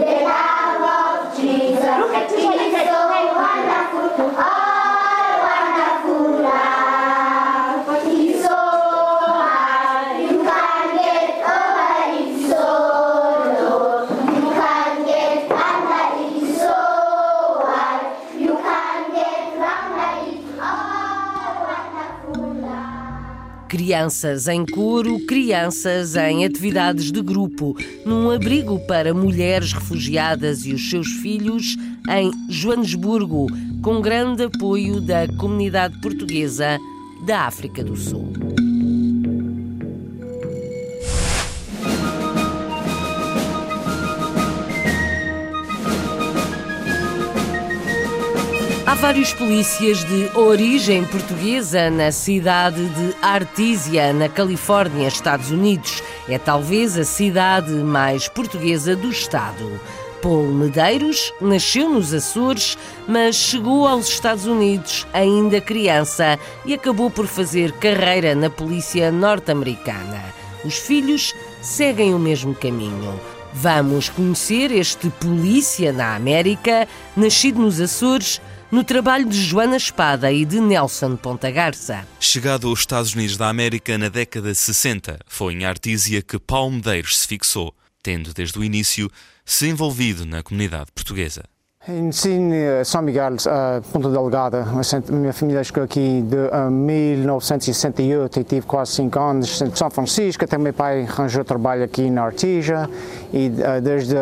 Crianças 23.85 24.47
em 24.47 24.65
coro, 24.65 25.19
crianças 25.27 26.15
em 26.15 26.43
atividades 26.43 27.11
de 27.11 27.21
grupo, 27.21 27.77
num 28.03 28.31
abrigo 28.31 28.79
para 28.87 29.13
mulheres 29.13 29.73
refugiadas 29.73 30.65
e 30.65 30.73
os 30.73 30.89
seus 30.89 31.07
filhos 31.21 31.77
em 32.09 32.31
Joanesburgo, 32.49 33.45
com 33.83 34.01
grande 34.01 34.45
apoio 34.45 34.99
da 34.99 35.27
comunidade 35.37 36.01
portuguesa 36.01 36.79
da 37.27 37.41
África 37.41 37.83
do 37.83 37.95
Sul. 37.95 38.33
Vários 49.05 49.33
polícias 49.33 50.03
de 50.03 50.31
origem 50.35 51.05
portuguesa 51.05 51.91
na 51.91 52.11
cidade 52.11 52.83
de 52.89 53.15
Artesia, 53.21 54.11
na 54.11 54.27
Califórnia, 54.27 55.07
Estados 55.07 55.51
Unidos. 55.51 56.01
É 56.27 56.39
talvez 56.39 56.97
a 56.97 57.03
cidade 57.03 57.71
mais 57.71 58.27
portuguesa 58.27 58.95
do 58.95 59.07
estado. 59.11 59.79
Paul 60.23 60.47
Medeiros 60.47 61.31
nasceu 61.39 61.87
nos 61.87 62.15
Açores, 62.15 62.79
mas 63.07 63.35
chegou 63.35 63.87
aos 63.87 64.07
Estados 64.07 64.47
Unidos 64.47 65.05
ainda 65.13 65.61
criança 65.61 66.39
e 66.65 66.73
acabou 66.73 67.11
por 67.11 67.27
fazer 67.27 67.73
carreira 67.73 68.33
na 68.33 68.49
polícia 68.49 69.11
norte-americana. 69.11 70.33
Os 70.63 70.79
filhos 70.79 71.31
seguem 71.61 72.15
o 72.15 72.17
mesmo 72.17 72.55
caminho. 72.55 73.21
Vamos 73.53 74.09
conhecer 74.09 74.71
este 74.71 75.11
polícia 75.11 75.93
na 75.93 76.15
América, 76.15 76.87
nascido 77.15 77.61
nos 77.61 77.79
Açores, 77.79 78.41
no 78.75 78.83
trabalho 78.83 79.25
de 79.25 79.41
Joana 79.41 79.77
Espada 79.77 80.29
e 80.33 80.43
de 80.43 80.59
Nelson 80.59 81.15
Ponta 81.15 81.49
Garça. 81.49 82.05
Chegado 82.19 82.67
aos 82.67 82.79
Estados 82.81 83.13
Unidos 83.13 83.37
da 83.37 83.47
América 83.47 83.97
na 83.97 84.09
década 84.09 84.51
de 84.51 84.57
60, 84.57 85.17
foi 85.25 85.53
em 85.53 85.63
Artísia 85.63 86.21
que 86.21 86.37
Paulo 86.37 86.73
Medeiros 86.73 87.19
se 87.19 87.25
fixou, 87.25 87.73
tendo 88.03 88.33
desde 88.33 88.59
o 88.59 88.65
início 88.65 89.09
se 89.45 89.69
envolvido 89.69 90.25
na 90.25 90.43
comunidade 90.43 90.91
portuguesa. 90.93 91.43
Nasci 91.87 92.29
em 92.29 92.51
São 92.83 93.01
Miguel, 93.03 93.35
uh, 93.35 93.81
Ponta 93.93 94.09
Delgada. 94.09 94.65
Minha 95.09 95.31
família 95.31 95.63
chegou 95.63 95.83
aqui 95.83 96.23
de 96.23 96.35
uh, 96.35 96.69
1968 96.69 98.39
e 98.39 98.43
tive 98.43 98.65
quase 98.65 98.93
5 98.93 99.19
anos 99.19 99.61
em 99.61 99.73
São 99.73 99.89
Francisco. 99.89 100.43
Até 100.43 100.57
meu 100.57 100.73
pai 100.73 101.03
arranjou 101.03 101.45
trabalho 101.45 101.83
aqui 101.83 102.09
na 102.09 102.23
Artija 102.23 102.89
e 103.31 103.47
uh, 103.47 103.79
desde 103.81 104.15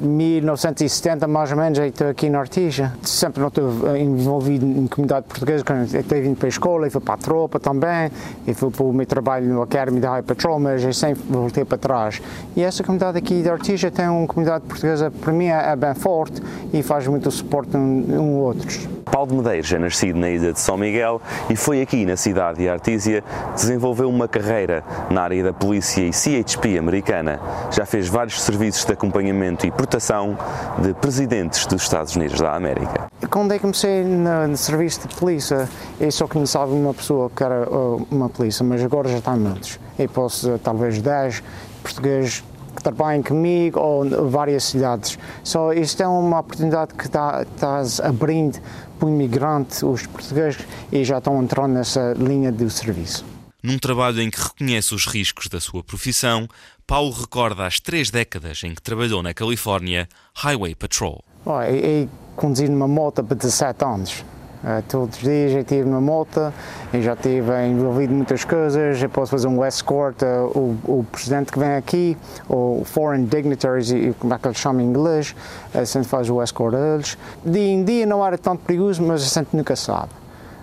1970, 0.00 1.26
mais 1.26 1.50
ou 1.50 1.56
menos, 1.56 1.78
estou 1.78 2.08
aqui 2.08 2.28
na 2.28 2.40
Artija. 2.40 2.92
Sempre 3.02 3.40
não 3.40 3.48
estou 3.48 3.96
envolvido 3.96 4.64
em 4.64 4.86
comunidade 4.86 5.26
portuguesa, 5.26 5.64
quando 5.64 5.84
estive 5.84 6.28
indo 6.28 6.36
para 6.36 6.46
a 6.46 6.48
escola, 6.48 6.86
e 6.86 6.90
fui 6.90 7.00
para 7.00 7.14
a 7.14 7.18
tropa 7.18 7.58
também, 7.58 8.10
e 8.46 8.54
fui 8.54 8.70
para 8.70 8.84
o 8.84 8.92
meu 8.92 9.06
trabalho 9.06 9.46
no 9.46 9.62
Academy 9.62 10.00
de 10.00 10.06
High 10.06 10.22
Patrol, 10.22 10.58
mas 10.60 10.82
eu 10.82 10.92
sempre 10.92 11.22
voltei 11.28 11.64
para 11.64 11.78
trás. 11.78 12.20
E 12.54 12.62
essa 12.62 12.82
comunidade 12.82 13.18
aqui 13.18 13.42
de 13.42 13.48
Artija 13.48 13.90
tem 13.90 14.08
uma 14.08 14.26
comunidade 14.26 14.64
portuguesa, 14.64 15.10
para 15.10 15.32
mim, 15.32 15.46
é 15.46 15.74
bem 15.76 15.94
forte 15.94 16.42
e 16.72 16.82
faz 16.82 17.06
muito 17.06 17.30
suporte 17.30 17.76
um, 17.76 17.80
um 18.20 18.38
outros. 18.38 18.95
Paulo 19.10 19.28
de 19.28 19.34
Medeiros 19.34 19.72
é 19.72 19.78
nascido 19.78 20.18
na 20.18 20.28
ilha 20.28 20.52
de 20.52 20.60
São 20.60 20.76
Miguel 20.76 21.20
e 21.48 21.56
foi 21.56 21.80
aqui 21.80 22.04
na 22.04 22.16
cidade 22.16 22.58
de 22.58 22.68
Artísia 22.68 23.22
que 23.22 23.54
desenvolveu 23.54 24.08
uma 24.08 24.28
carreira 24.28 24.84
na 25.08 25.22
área 25.22 25.42
da 25.42 25.52
polícia 25.52 26.02
e 26.02 26.12
CHP 26.12 26.76
americana. 26.76 27.40
Já 27.70 27.86
fez 27.86 28.08
vários 28.08 28.42
serviços 28.42 28.84
de 28.84 28.92
acompanhamento 28.92 29.66
e 29.66 29.70
proteção 29.70 30.36
de 30.82 30.92
presidentes 30.94 31.66
dos 31.66 31.82
Estados 31.82 32.14
Unidos 32.16 32.40
da 32.40 32.54
América. 32.54 33.06
Quando 33.30 33.52
eu 33.52 33.60
comecei 33.60 34.04
no, 34.04 34.48
no 34.48 34.56
serviço 34.56 35.08
de 35.08 35.14
polícia, 35.14 35.68
eu 35.98 36.12
só 36.12 36.26
conhecia 36.26 36.60
uma 36.60 36.92
pessoa 36.92 37.30
que 37.34 37.42
era 37.42 37.68
uh, 37.68 38.06
uma 38.10 38.28
polícia, 38.28 38.64
mas 38.64 38.82
agora 38.82 39.08
já 39.08 39.18
está 39.18 39.36
muitos. 39.36 39.78
Eu 39.98 40.08
posso, 40.08 40.58
talvez, 40.58 41.00
10 41.00 41.42
portugueses 41.82 42.44
que 42.76 42.82
trabalham 42.82 43.22
comigo 43.22 43.80
ou 43.80 44.28
várias 44.28 44.64
cidades. 44.64 45.18
Só 45.42 45.72
isto 45.72 46.02
é 46.02 46.06
uma 46.06 46.40
oportunidade 46.40 46.94
que 46.94 47.06
está, 47.06 47.42
está 47.42 47.82
abrindo 48.06 48.60
para 48.98 49.06
o 49.06 49.10
imigrante, 49.10 49.84
os 49.84 50.06
portugueses, 50.06 50.66
e 50.90 51.04
já 51.04 51.18
estão 51.18 51.42
entrando 51.42 51.74
nessa 51.74 52.12
linha 52.14 52.50
do 52.50 52.68
serviço. 52.70 53.24
Num 53.62 53.78
trabalho 53.78 54.20
em 54.20 54.30
que 54.30 54.40
reconhece 54.40 54.94
os 54.94 55.06
riscos 55.06 55.48
da 55.48 55.60
sua 55.60 55.82
profissão, 55.82 56.48
Paulo 56.86 57.10
recorda 57.10 57.66
as 57.66 57.80
três 57.80 58.10
décadas 58.10 58.62
em 58.62 58.74
que 58.74 58.80
trabalhou 58.80 59.22
na 59.22 59.34
Califórnia 59.34 60.08
Highway 60.34 60.74
Patrol. 60.74 61.24
Oh, 61.44 61.60
eu, 61.62 61.76
eu 61.76 62.08
conduzi 62.36 62.68
numa 62.68 62.86
moto 62.86 63.24
por 63.24 63.34
17 63.34 63.84
anos. 63.84 64.24
Uh, 64.66 64.82
todos 64.88 65.18
os 65.18 65.22
dias 65.22 65.52
eu 65.52 65.60
estive 65.60 65.84
numa 65.88 66.00
moto 66.00 66.52
e 66.92 67.00
já 67.00 67.12
estive 67.12 67.52
envolvido 67.68 68.12
em 68.12 68.16
muitas 68.16 68.44
coisas. 68.44 69.00
Eu 69.00 69.08
posso 69.08 69.30
fazer 69.30 69.46
um 69.46 69.64
escort, 69.64 70.20
uh, 70.22 70.58
o, 70.58 70.76
o, 70.98 71.04
presidente 71.04 71.52
que 71.52 71.58
vem 71.60 71.76
aqui, 71.76 72.18
ou 72.48 72.84
foreign 72.84 73.28
dignitaries, 73.28 73.92
como 74.18 74.34
é 74.34 74.38
que 74.40 74.48
eles 74.48 74.58
chamam 74.58 74.82
em 74.82 74.88
inglês, 74.88 75.36
a 75.72 75.84
gente 75.84 76.08
faz 76.08 76.28
o 76.28 76.42
escort 76.42 76.74
a 76.74 76.94
eles. 76.94 77.16
Dia 77.44 77.62
em 77.62 77.84
dia 77.84 78.04
não 78.06 78.26
era 78.26 78.36
tanto 78.36 78.64
perigoso, 78.64 79.00
mas 79.04 79.22
a 79.22 79.40
gente 79.40 79.56
nunca 79.56 79.76
sabe. 79.76 80.10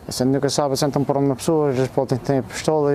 A 0.06 0.12
gente 0.12 0.34
nunca 0.34 0.50
sabe, 0.50 0.76
gente 0.76 1.00
por 1.00 1.16
uma 1.16 1.38
pessoa, 1.38 1.72
vezes 1.72 1.88
podem 1.88 2.18
ter 2.18 2.40
a 2.40 2.44
pistola. 2.44 2.92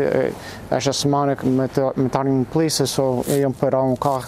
Esta 0.70 0.92
semana 0.92 1.34
que 1.34 1.46
mataram 1.46 2.32
um 2.32 2.44
polícia, 2.44 2.84
só 2.84 3.22
iam 3.28 3.50
parar 3.50 3.82
um 3.82 3.96
carro, 3.96 4.26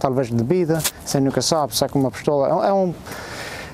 talvez 0.00 0.26
de 0.26 0.34
bebida, 0.34 0.78
a 0.78 1.06
gente 1.06 1.22
nunca 1.22 1.40
sabe, 1.40 1.76
sai 1.76 1.88
com 1.88 2.00
uma 2.00 2.10
pistola. 2.10 2.48
É 2.66 2.72
um, 2.72 2.92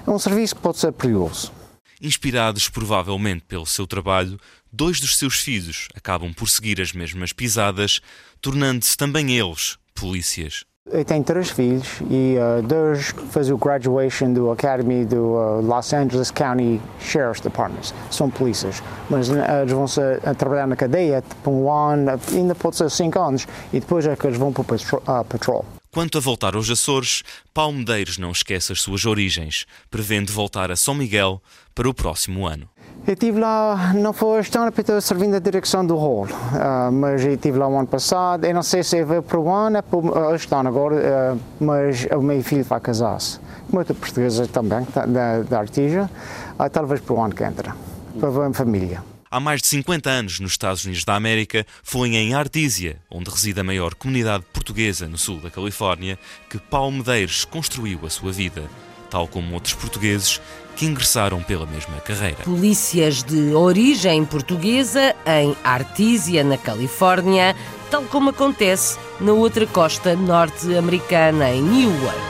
é 0.06 0.10
um 0.10 0.18
serviço 0.18 0.54
que 0.54 0.60
pode 0.60 0.76
ser 0.76 0.92
perigoso. 0.92 1.61
Inspirados 2.02 2.68
provavelmente 2.68 3.44
pelo 3.46 3.64
seu 3.64 3.86
trabalho, 3.86 4.36
dois 4.72 4.98
dos 4.98 5.16
seus 5.16 5.36
filhos 5.36 5.86
acabam 5.94 6.34
por 6.34 6.48
seguir 6.48 6.80
as 6.80 6.92
mesmas 6.92 7.32
pisadas, 7.32 8.00
tornando-se 8.40 8.96
também 8.96 9.30
eles 9.38 9.78
polícias. 9.94 10.64
Eu 10.90 11.04
tenho 11.04 11.22
três 11.22 11.48
filhos 11.50 11.86
e 12.10 12.34
uh, 12.38 12.60
dois 12.60 13.14
fazem 13.30 13.54
o 13.54 13.56
graduation 13.56 14.32
do 14.32 14.50
Academy 14.50 15.04
do 15.04 15.36
uh, 15.36 15.60
Los 15.60 15.92
Angeles 15.92 16.32
County 16.32 16.80
Sheriff's 17.00 17.40
Department. 17.40 17.94
São 18.10 18.28
polícias, 18.28 18.82
mas 19.08 19.28
uh, 19.28 19.34
eles 19.62 19.72
vão 19.72 19.86
a 20.24 20.34
trabalhar 20.34 20.66
na 20.66 20.74
cadeia 20.74 21.22
por 21.44 21.52
um 21.52 21.70
ano, 21.70 22.20
ainda 22.32 22.56
pode 22.56 22.74
ser 22.74 22.90
cinco 22.90 23.20
anos, 23.20 23.46
e 23.72 23.78
depois 23.78 24.04
é 24.06 24.16
que 24.16 24.26
eles 24.26 24.36
vão 24.36 24.52
para 24.52 24.62
o 24.62 25.24
patrol. 25.24 25.64
Quanto 25.94 26.16
a 26.16 26.22
voltar 26.22 26.56
aos 26.56 26.70
Açores, 26.70 27.22
Paulo 27.52 27.76
Medeiros 27.76 28.16
não 28.16 28.30
esquece 28.30 28.72
as 28.72 28.80
suas 28.80 29.04
origens, 29.04 29.66
prevendo 29.90 30.32
voltar 30.32 30.70
a 30.70 30.76
São 30.76 30.94
Miguel 30.94 31.38
para 31.74 31.86
o 31.86 31.92
próximo 31.92 32.46
ano. 32.46 32.66
Eu 33.06 33.12
estive 33.12 33.38
lá, 33.38 33.92
não 33.92 34.14
foi 34.14 34.40
este 34.40 34.56
ano, 34.56 34.72
porque 34.72 34.80
estou 34.80 34.98
servindo 35.02 35.36
a 35.36 35.38
direção 35.38 35.86
do 35.86 35.94
hall, 35.94 36.24
uh, 36.24 36.90
mas 36.90 37.22
eu 37.22 37.34
estive 37.34 37.58
lá 37.58 37.68
o 37.68 37.76
ano 37.76 37.86
passado. 37.86 38.46
Eu 38.46 38.54
não 38.54 38.62
sei 38.62 38.82
se 38.82 39.04
vai 39.04 39.20
para 39.20 39.38
o 39.38 39.52
ano, 39.52 39.76
é 39.76 39.82
para 39.82 40.34
este 40.34 40.54
ano 40.54 40.70
agora, 40.70 40.94
uh, 41.34 41.40
mas 41.60 42.06
o 42.06 42.22
meu 42.22 42.42
filho 42.42 42.64
vai 42.64 42.80
casar-se. 42.80 43.38
Muita 43.70 43.92
portuguesa 43.92 44.48
também, 44.48 44.86
da, 44.94 45.42
da 45.42 45.58
Artija, 45.58 46.10
uh, 46.58 46.70
talvez 46.70 47.02
para 47.02 47.14
o 47.14 47.22
ano 47.22 47.34
que 47.34 47.44
entra, 47.44 47.76
para 48.18 48.46
a 48.46 48.52
família. 48.54 49.11
Há 49.32 49.40
mais 49.40 49.62
de 49.62 49.68
50 49.68 50.10
anos, 50.10 50.40
nos 50.40 50.50
Estados 50.50 50.84
Unidos 50.84 51.04
da 51.04 51.14
América, 51.14 51.64
foi 51.82 52.10
em 52.10 52.34
Artísia, 52.34 52.98
onde 53.10 53.30
reside 53.30 53.60
a 53.60 53.64
maior 53.64 53.94
comunidade 53.94 54.44
portuguesa 54.52 55.08
no 55.08 55.16
sul 55.16 55.40
da 55.40 55.48
Califórnia, 55.48 56.18
que 56.50 56.58
Paulo 56.58 56.92
Medeiros 56.98 57.46
construiu 57.46 58.00
a 58.04 58.10
sua 58.10 58.30
vida, 58.30 58.68
tal 59.08 59.26
como 59.26 59.54
outros 59.54 59.72
portugueses 59.72 60.38
que 60.76 60.84
ingressaram 60.84 61.42
pela 61.42 61.64
mesma 61.64 61.98
carreira. 62.00 62.44
Polícias 62.44 63.22
de 63.22 63.54
origem 63.54 64.22
portuguesa 64.26 65.16
em 65.24 65.56
Artísia, 65.64 66.44
na 66.44 66.58
Califórnia, 66.58 67.56
tal 67.90 68.02
como 68.02 68.28
acontece 68.28 68.98
na 69.18 69.32
outra 69.32 69.66
costa 69.66 70.14
norte-americana, 70.14 71.50
em 71.52 71.62
Newark. 71.62 72.20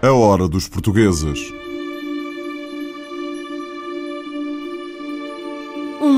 A 0.00 0.12
hora 0.12 0.46
dos 0.46 0.68
portugueses. 0.68 1.63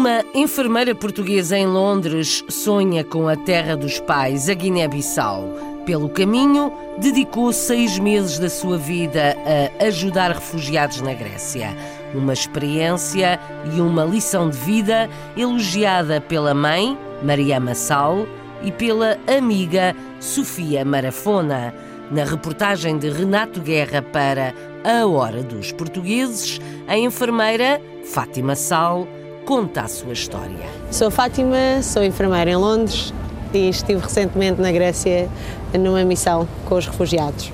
Uma 0.06 0.24
enfermeira 0.32 0.94
portuguesa 0.94 1.58
em 1.58 1.66
Londres 1.66 2.44
sonha 2.48 3.02
com 3.02 3.26
a 3.26 3.34
terra 3.34 3.76
dos 3.76 3.98
pais, 3.98 4.48
a 4.48 4.54
Guiné-Bissau. 4.54 5.52
Pelo 5.84 6.08
caminho, 6.08 6.72
dedicou 6.96 7.52
seis 7.52 7.98
meses 7.98 8.38
da 8.38 8.48
sua 8.48 8.78
vida 8.78 9.36
a 9.80 9.86
ajudar 9.86 10.30
refugiados 10.30 11.00
na 11.00 11.12
Grécia. 11.12 11.76
Uma 12.14 12.32
experiência 12.32 13.40
e 13.74 13.80
uma 13.80 14.04
lição 14.04 14.48
de 14.48 14.56
vida 14.58 15.10
elogiada 15.36 16.20
pela 16.20 16.54
mãe, 16.54 16.96
Mariama 17.24 17.74
Sal 17.74 18.28
e 18.62 18.70
pela 18.70 19.18
amiga 19.26 19.92
Sofia 20.20 20.84
Marafona. 20.84 21.74
Na 22.12 22.22
reportagem 22.22 22.96
de 22.96 23.10
Renato 23.10 23.60
Guerra 23.60 24.02
para 24.02 24.54
A 24.84 25.04
Hora 25.04 25.42
dos 25.42 25.72
Portugueses, 25.72 26.60
a 26.86 26.96
enfermeira 26.96 27.82
Fátima 28.04 28.54
Sal 28.54 29.08
conta 29.46 29.82
a 29.82 29.88
sua 29.88 30.12
história. 30.12 30.66
Sou 30.90 31.08
Fátima, 31.08 31.80
sou 31.80 32.02
enfermeira 32.02 32.50
em 32.50 32.56
Londres 32.56 33.14
e 33.54 33.68
estive 33.68 34.00
recentemente 34.00 34.60
na 34.60 34.72
Grécia 34.72 35.30
numa 35.78 36.04
missão 36.04 36.48
com 36.64 36.74
os 36.74 36.86
refugiados. 36.86 37.52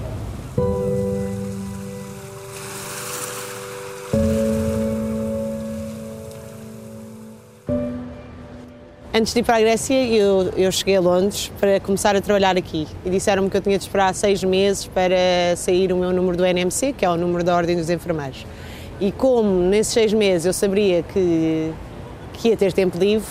Antes 9.14 9.34
de 9.34 9.40
ir 9.40 9.42
para 9.42 9.58
a 9.58 9.60
Grécia, 9.60 10.02
eu, 10.06 10.50
eu 10.56 10.72
cheguei 10.72 10.96
a 10.96 11.00
Londres 11.00 11.52
para 11.60 11.78
começar 11.80 12.16
a 12.16 12.22
trabalhar 12.22 12.56
aqui 12.56 12.88
e 13.04 13.10
disseram-me 13.10 13.50
que 13.50 13.56
eu 13.58 13.60
tinha 13.60 13.76
de 13.76 13.84
esperar 13.84 14.14
seis 14.14 14.42
meses 14.42 14.86
para 14.86 15.54
sair 15.56 15.92
o 15.92 15.96
meu 15.98 16.10
número 16.10 16.38
do 16.38 16.46
NMC, 16.46 16.94
que 16.94 17.04
é 17.04 17.10
o 17.10 17.18
número 17.18 17.44
da 17.44 17.54
Ordem 17.54 17.76
dos 17.76 17.90
Enfermeiros. 17.90 18.46
E 19.00 19.10
como 19.10 19.48
nesses 19.68 19.92
seis 19.92 20.12
meses 20.12 20.46
eu 20.46 20.52
sabia 20.52 21.02
que, 21.02 21.72
que 22.34 22.48
ia 22.48 22.56
ter 22.56 22.72
tempo 22.72 22.98
livre, 22.98 23.26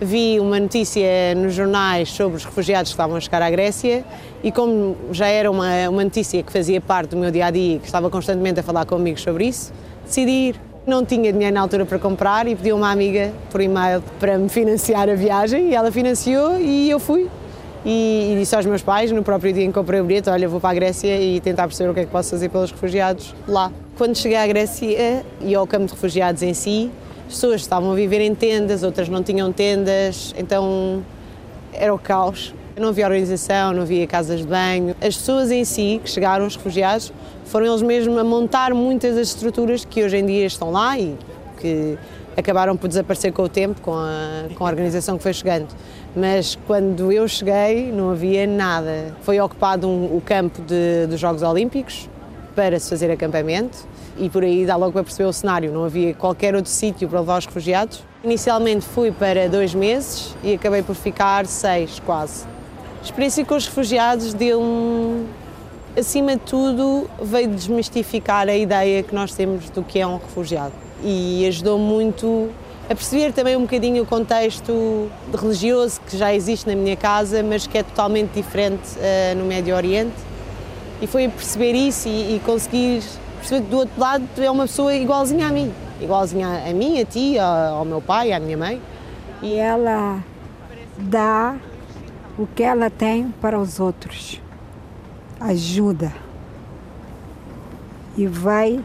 vi 0.00 0.38
uma 0.40 0.58
notícia 0.58 1.34
nos 1.34 1.54
jornais 1.54 2.10
sobre 2.10 2.36
os 2.36 2.44
refugiados 2.44 2.90
que 2.90 2.94
estavam 2.94 3.16
a 3.16 3.20
chegar 3.20 3.42
à 3.42 3.50
Grécia 3.50 4.04
e 4.42 4.52
como 4.52 4.96
já 5.10 5.26
era 5.26 5.50
uma, 5.50 5.88
uma 5.88 6.04
notícia 6.04 6.42
que 6.42 6.52
fazia 6.52 6.80
parte 6.80 7.10
do 7.10 7.16
meu 7.16 7.30
dia 7.30 7.46
a 7.46 7.50
dia, 7.50 7.78
que 7.78 7.86
estava 7.86 8.10
constantemente 8.10 8.60
a 8.60 8.62
falar 8.62 8.84
com 8.84 8.94
amigos 8.94 9.22
sobre 9.22 9.46
isso, 9.46 9.72
decidi 10.04 10.30
ir. 10.30 10.60
Não 10.86 11.02
tinha 11.02 11.32
dinheiro 11.32 11.54
na 11.54 11.62
altura 11.62 11.86
para 11.86 11.98
comprar 11.98 12.46
e 12.46 12.54
pedi 12.54 12.68
a 12.68 12.74
uma 12.74 12.90
amiga 12.90 13.32
por 13.50 13.62
e-mail 13.62 14.02
para 14.20 14.36
me 14.36 14.50
financiar 14.50 15.08
a 15.08 15.14
viagem 15.14 15.70
e 15.70 15.74
ela 15.74 15.90
financiou 15.90 16.60
e 16.60 16.90
eu 16.90 17.00
fui. 17.00 17.26
E, 17.84 18.32
e, 18.32 18.36
disse 18.38 18.56
aos 18.56 18.64
meus 18.64 18.82
pais, 18.82 19.12
no 19.12 19.22
próprio 19.22 19.52
dia 19.52 19.64
em 19.64 19.68
que 19.68 19.74
comprei 19.74 20.00
o 20.00 20.04
bilhete, 20.04 20.30
olha, 20.30 20.48
vou 20.48 20.58
para 20.58 20.70
a 20.70 20.74
Grécia 20.74 21.20
e 21.20 21.38
tentar 21.40 21.66
perceber 21.66 21.90
o 21.90 21.94
que 21.94 22.00
é 22.00 22.04
que 22.04 22.10
posso 22.10 22.30
fazer 22.30 22.48
pelos 22.48 22.70
refugiados 22.70 23.34
lá. 23.46 23.70
Quando 23.98 24.16
cheguei 24.16 24.38
à 24.38 24.46
Grécia 24.46 25.24
e 25.40 25.54
ao 25.54 25.66
campo 25.66 25.86
de 25.86 25.92
refugiados 25.92 26.42
em 26.42 26.54
si, 26.54 26.90
as 27.26 27.34
pessoas 27.34 27.60
estavam 27.60 27.92
a 27.92 27.94
viver 27.94 28.22
em 28.22 28.34
tendas, 28.34 28.82
outras 28.82 29.08
não 29.08 29.22
tinham 29.22 29.52
tendas, 29.52 30.34
então 30.38 31.04
era 31.72 31.94
o 31.94 31.98
caos. 31.98 32.54
Não 32.76 32.88
havia 32.88 33.04
organização, 33.04 33.72
não 33.72 33.82
havia 33.82 34.04
casas 34.06 34.40
de 34.40 34.46
banho. 34.46 34.96
As 35.00 35.16
pessoas 35.16 35.50
em 35.50 35.64
si, 35.64 36.00
que 36.02 36.10
chegaram, 36.10 36.44
os 36.46 36.56
refugiados, 36.56 37.12
foram 37.44 37.66
eles 37.66 37.82
mesmos 37.82 38.18
a 38.18 38.24
montar 38.24 38.74
muitas 38.74 39.14
das 39.14 39.28
estruturas 39.28 39.84
que 39.84 40.02
hoje 40.02 40.16
em 40.16 40.26
dia 40.26 40.46
estão 40.46 40.72
lá 40.72 40.98
e 40.98 41.16
que 41.60 41.96
acabaram 42.36 42.76
por 42.76 42.88
desaparecer 42.88 43.32
com 43.32 43.42
o 43.42 43.48
tempo, 43.48 43.80
com 43.80 43.94
a, 43.94 44.48
com 44.54 44.66
a 44.66 44.68
organização 44.68 45.16
que 45.16 45.22
foi 45.22 45.32
chegando. 45.32 45.68
Mas 46.14 46.58
quando 46.66 47.10
eu 47.12 47.26
cheguei, 47.26 47.90
não 47.92 48.10
havia 48.10 48.46
nada. 48.46 49.14
Foi 49.22 49.40
ocupado 49.40 49.88
um, 49.88 50.16
o 50.16 50.20
campo 50.20 50.62
de, 50.62 51.06
dos 51.06 51.18
Jogos 51.18 51.42
Olímpicos 51.42 52.08
para 52.54 52.78
se 52.78 52.88
fazer 52.88 53.10
acampamento 53.10 53.78
e 54.16 54.30
por 54.30 54.44
aí 54.44 54.64
dá 54.64 54.76
logo 54.76 54.92
para 54.92 55.02
perceber 55.02 55.28
o 55.28 55.32
cenário. 55.32 55.72
Não 55.72 55.84
havia 55.84 56.14
qualquer 56.14 56.54
outro 56.54 56.70
sítio 56.70 57.08
para 57.08 57.20
levar 57.20 57.38
os 57.38 57.46
refugiados. 57.46 58.02
Inicialmente 58.22 58.84
fui 58.84 59.10
para 59.10 59.48
dois 59.48 59.74
meses 59.74 60.34
e 60.42 60.54
acabei 60.54 60.82
por 60.82 60.94
ficar 60.94 61.46
seis, 61.46 62.00
quase. 62.04 62.46
A 63.00 63.04
experiência 63.04 63.44
com 63.44 63.56
os 63.56 63.66
refugiados 63.66 64.32
deu-me, 64.32 65.26
acima 65.98 66.36
de 66.36 66.42
tudo, 66.42 67.10
veio 67.20 67.48
desmistificar 67.48 68.48
a 68.48 68.56
ideia 68.56 69.02
que 69.02 69.14
nós 69.14 69.34
temos 69.34 69.68
do 69.70 69.82
que 69.82 69.98
é 69.98 70.06
um 70.06 70.16
refugiado 70.16 70.83
e 71.02 71.46
ajudou 71.46 71.78
muito 71.78 72.50
a 72.88 72.94
perceber 72.94 73.32
também 73.32 73.56
um 73.56 73.62
bocadinho 73.62 74.02
o 74.02 74.06
contexto 74.06 75.08
religioso 75.34 76.00
que 76.02 76.16
já 76.18 76.34
existe 76.34 76.66
na 76.66 76.74
minha 76.74 76.96
casa, 76.96 77.42
mas 77.42 77.66
que 77.66 77.78
é 77.78 77.82
totalmente 77.82 78.32
diferente 78.32 78.96
uh, 78.96 79.36
no 79.36 79.46
Médio 79.46 79.74
Oriente. 79.74 80.14
E 81.00 81.06
foi 81.06 81.28
perceber 81.28 81.72
isso 81.72 82.08
e, 82.08 82.36
e, 82.36 82.40
conseguir 82.44 83.02
perceber 83.38 83.62
que 83.62 83.70
do 83.70 83.78
outro 83.78 84.00
lado 84.00 84.24
é 84.38 84.50
uma 84.50 84.64
pessoa 84.64 84.94
igualzinha 84.94 85.48
a 85.48 85.50
mim, 85.50 85.72
igualzinha 86.00 86.46
a, 86.46 86.70
a 86.70 86.72
mim, 86.72 87.00
a 87.00 87.04
ti, 87.04 87.38
ao 87.38 87.84
meu 87.84 88.00
pai, 88.00 88.32
à 88.32 88.38
minha 88.38 88.56
mãe. 88.56 88.80
E 89.42 89.54
ela 89.54 90.22
dá 90.98 91.56
o 92.38 92.46
que 92.46 92.62
ela 92.62 92.90
tem 92.90 93.32
para 93.40 93.58
os 93.58 93.80
outros. 93.80 94.40
Ajuda. 95.40 96.12
E 98.16 98.26
vai, 98.26 98.80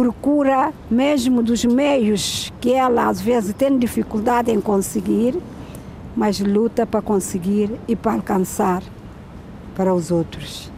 procura 0.00 0.72
mesmo 0.90 1.42
dos 1.42 1.62
meios 1.62 2.50
que 2.58 2.72
ela 2.72 3.10
às 3.10 3.20
vezes 3.20 3.52
tem 3.52 3.78
dificuldade 3.78 4.50
em 4.50 4.58
conseguir, 4.58 5.36
mas 6.16 6.40
luta 6.40 6.86
para 6.86 7.02
conseguir 7.02 7.70
e 7.86 7.94
para 7.94 8.14
alcançar 8.14 8.82
para 9.76 9.92
os 9.92 10.10
outros. 10.10 10.72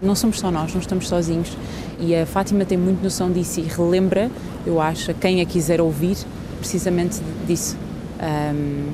Não 0.00 0.14
somos 0.14 0.38
só 0.38 0.52
nós, 0.52 0.72
não 0.72 0.80
estamos 0.80 1.08
sozinhos. 1.08 1.58
E 1.98 2.14
a 2.14 2.24
Fátima 2.24 2.64
tem 2.64 2.78
muito 2.78 3.02
noção 3.02 3.32
disso 3.32 3.58
e 3.58 3.64
relembra, 3.64 4.30
eu 4.64 4.80
acho, 4.80 5.12
quem 5.14 5.40
a 5.40 5.44
quiser 5.44 5.80
ouvir, 5.80 6.16
precisamente 6.60 7.20
disso. 7.48 7.76
Um, 8.22 8.92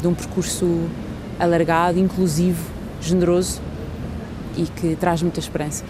de 0.00 0.08
um 0.08 0.14
percurso 0.14 0.66
alargado, 1.38 1.96
inclusivo, 2.00 2.68
generoso 3.00 3.60
e 4.56 4.64
que 4.64 4.96
traz 4.96 5.22
muita 5.22 5.38
esperança. 5.38 5.84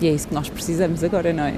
E 0.00 0.06
é 0.06 0.12
isso 0.12 0.28
que 0.28 0.34
nós 0.34 0.48
precisamos 0.48 1.02
agora, 1.02 1.32
não 1.32 1.42
é? 1.42 1.54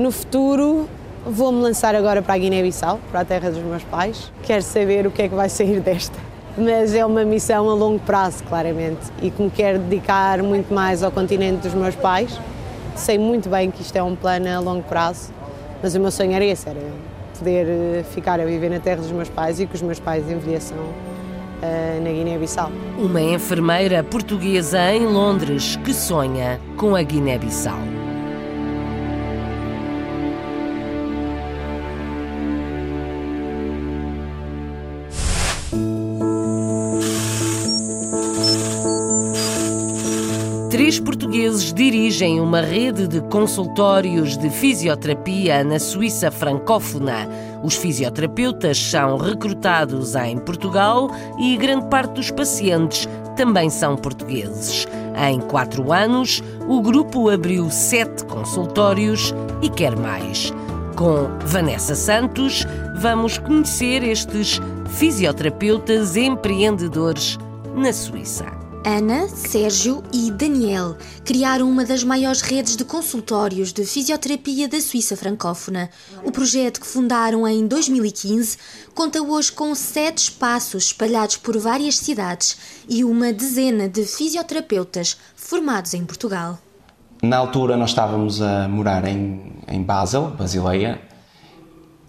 No 0.00 0.10
futuro, 0.10 0.88
vou-me 1.26 1.60
lançar 1.60 1.94
agora 1.94 2.22
para 2.22 2.32
a 2.32 2.38
Guiné-Bissau, 2.38 2.98
para 3.10 3.20
a 3.20 3.24
terra 3.26 3.50
dos 3.50 3.62
meus 3.62 3.82
pais. 3.82 4.32
Quero 4.42 4.62
saber 4.62 5.06
o 5.06 5.10
que 5.10 5.20
é 5.20 5.28
que 5.28 5.34
vai 5.34 5.50
sair 5.50 5.78
desta. 5.84 6.18
Mas 6.56 6.94
é 6.94 7.04
uma 7.04 7.22
missão 7.22 7.68
a 7.68 7.74
longo 7.74 7.98
prazo, 7.98 8.42
claramente, 8.44 9.12
e 9.20 9.30
que 9.30 9.42
me 9.42 9.50
quero 9.50 9.78
dedicar 9.78 10.42
muito 10.42 10.72
mais 10.72 11.02
ao 11.02 11.10
continente 11.10 11.68
dos 11.68 11.74
meus 11.74 11.94
pais. 11.94 12.40
Sei 12.96 13.18
muito 13.18 13.50
bem 13.50 13.70
que 13.70 13.82
isto 13.82 13.94
é 13.94 14.02
um 14.02 14.16
plano 14.16 14.48
a 14.48 14.58
longo 14.58 14.84
prazo, 14.84 15.34
mas 15.82 15.94
o 15.94 16.00
meu 16.00 16.10
sonho 16.10 16.32
era 16.32 16.46
esse, 16.46 16.66
era 16.66 16.80
poder 17.38 17.66
eh, 17.68 18.02
ficar 18.14 18.40
a 18.40 18.44
viver 18.46 18.70
na 18.70 18.80
terra 18.80 19.02
dos 19.02 19.12
meus 19.12 19.28
pais 19.28 19.60
e 19.60 19.66
que 19.66 19.74
os 19.74 19.82
meus 19.82 20.00
pais 20.00 20.24
envelheçam 20.30 20.78
uh, 20.78 22.02
na 22.02 22.10
Guiné-Bissau. 22.10 22.72
Uma 22.98 23.20
enfermeira 23.20 24.02
portuguesa 24.02 24.80
em 24.94 25.04
Londres 25.04 25.76
que 25.84 25.92
sonha 25.92 26.58
com 26.78 26.96
a 26.96 27.02
Guiné-Bissau. 27.02 27.99
Dirigem 41.80 42.38
uma 42.38 42.60
rede 42.60 43.08
de 43.08 43.22
consultórios 43.22 44.36
de 44.36 44.50
fisioterapia 44.50 45.64
na 45.64 45.78
Suíça 45.78 46.30
francófona. 46.30 47.26
Os 47.62 47.74
fisioterapeutas 47.74 48.76
são 48.76 49.16
recrutados 49.16 50.14
em 50.14 50.36
Portugal 50.36 51.10
e 51.38 51.56
grande 51.56 51.86
parte 51.86 52.12
dos 52.16 52.30
pacientes 52.30 53.08
também 53.34 53.70
são 53.70 53.96
portugueses. 53.96 54.86
Em 55.26 55.40
quatro 55.40 55.90
anos, 55.90 56.42
o 56.68 56.82
grupo 56.82 57.30
abriu 57.30 57.70
sete 57.70 58.26
consultórios 58.26 59.34
e 59.62 59.70
quer 59.70 59.96
mais. 59.96 60.52
Com 60.96 61.30
Vanessa 61.46 61.94
Santos, 61.94 62.66
vamos 62.98 63.38
conhecer 63.38 64.02
estes 64.02 64.60
fisioterapeutas 64.86 66.14
empreendedores 66.14 67.38
na 67.74 67.90
Suíça. 67.90 68.59
Ana, 68.84 69.28
Sérgio 69.28 70.02
e 70.10 70.30
Daniel 70.30 70.96
criaram 71.22 71.68
uma 71.68 71.84
das 71.84 72.02
maiores 72.02 72.40
redes 72.40 72.76
de 72.76 72.84
consultórios 72.84 73.74
de 73.74 73.84
fisioterapia 73.84 74.66
da 74.66 74.80
Suíça 74.80 75.14
francófona. 75.18 75.90
O 76.24 76.32
projeto 76.32 76.80
que 76.80 76.86
fundaram 76.86 77.46
em 77.46 77.66
2015 77.66 78.56
conta 78.94 79.20
hoje 79.22 79.52
com 79.52 79.74
sete 79.74 80.18
espaços 80.18 80.84
espalhados 80.84 81.36
por 81.36 81.58
várias 81.58 81.98
cidades 81.98 82.56
e 82.88 83.04
uma 83.04 83.34
dezena 83.34 83.86
de 83.86 84.04
fisioterapeutas 84.06 85.18
formados 85.36 85.92
em 85.92 86.04
Portugal. 86.06 86.58
Na 87.22 87.36
altura 87.36 87.76
nós 87.76 87.90
estávamos 87.90 88.40
a 88.40 88.66
morar 88.66 89.06
em, 89.06 89.52
em 89.68 89.82
Basel, 89.82 90.30
Basileia, 90.30 90.98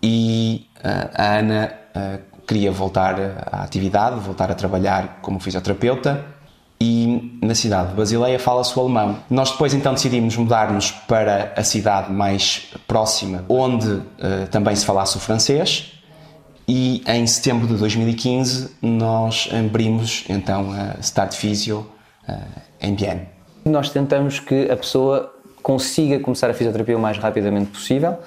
e 0.02 0.68
uh, 0.78 1.12
a 1.14 1.38
Ana 1.38 1.74
uh, 1.94 2.46
queria 2.48 2.72
voltar 2.72 3.20
à 3.52 3.62
atividade, 3.62 4.22
voltar 4.22 4.50
a 4.50 4.56
trabalhar 4.56 5.20
como 5.22 5.38
fisioterapeuta 5.38 6.31
na 7.42 7.56
cidade 7.56 7.90
de 7.90 7.96
Basileia 7.96 8.38
fala-se 8.38 8.78
o 8.78 8.82
alemão. 8.82 9.18
Nós 9.30 9.52
depois 9.52 9.74
então 9.74 9.94
decidimos 9.94 10.38
mudar-nos 10.38 10.92
para 10.92 11.52
a 11.56 11.64
cidade 11.64 12.12
mais 12.12 12.68
próxima, 12.88 13.44
onde 13.50 13.88
uh, 13.88 14.04
também 14.52 14.76
se 14.76 14.86
falasse 14.86 15.18
o 15.18 15.20
francês, 15.20 15.92
e 16.68 17.04
em 17.08 17.26
setembro 17.26 17.68
de 17.68 17.76
2015 17.76 18.78
nós 18.82 19.50
abrimos 19.52 20.24
então 20.30 20.72
a 20.72 21.00
Start 21.00 21.34
Physio 21.34 21.88
uh, 22.30 22.34
em 22.80 22.94
Bienne. 22.94 23.28
Nós 23.66 23.90
tentamos 23.90 24.40
que 24.40 24.70
a 24.70 24.78
pessoa 24.78 25.34
consiga 25.64 26.20
começar 26.20 26.50
a 26.50 26.54
fisioterapia 26.54 26.96
o 26.96 27.00
mais 27.00 27.18
rapidamente 27.18 27.72
possível. 27.72 28.18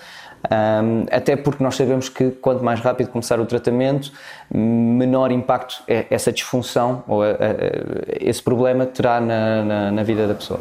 Um, 0.51 1.07
até 1.11 1.37
porque 1.37 1.63
nós 1.65 1.75
sabemos 1.75 2.09
que 2.09 2.31
quanto 2.31 2.63
mais 2.63 2.81
rápido 2.81 3.09
começar 3.09 3.41
o 3.41 3.47
tratamento, 3.47 4.13
menor 4.53 5.33
impacto 5.33 5.83
é 5.89 6.07
essa 6.11 6.31
disfunção 6.31 7.03
ou 7.09 7.23
a, 7.23 7.29
a, 7.29 7.35
esse 8.21 8.43
problema 8.43 8.85
terá 8.85 9.21
na, 9.21 9.65
na, 9.65 9.91
na 9.91 10.03
vida 10.03 10.27
da 10.27 10.35
pessoa. 10.35 10.61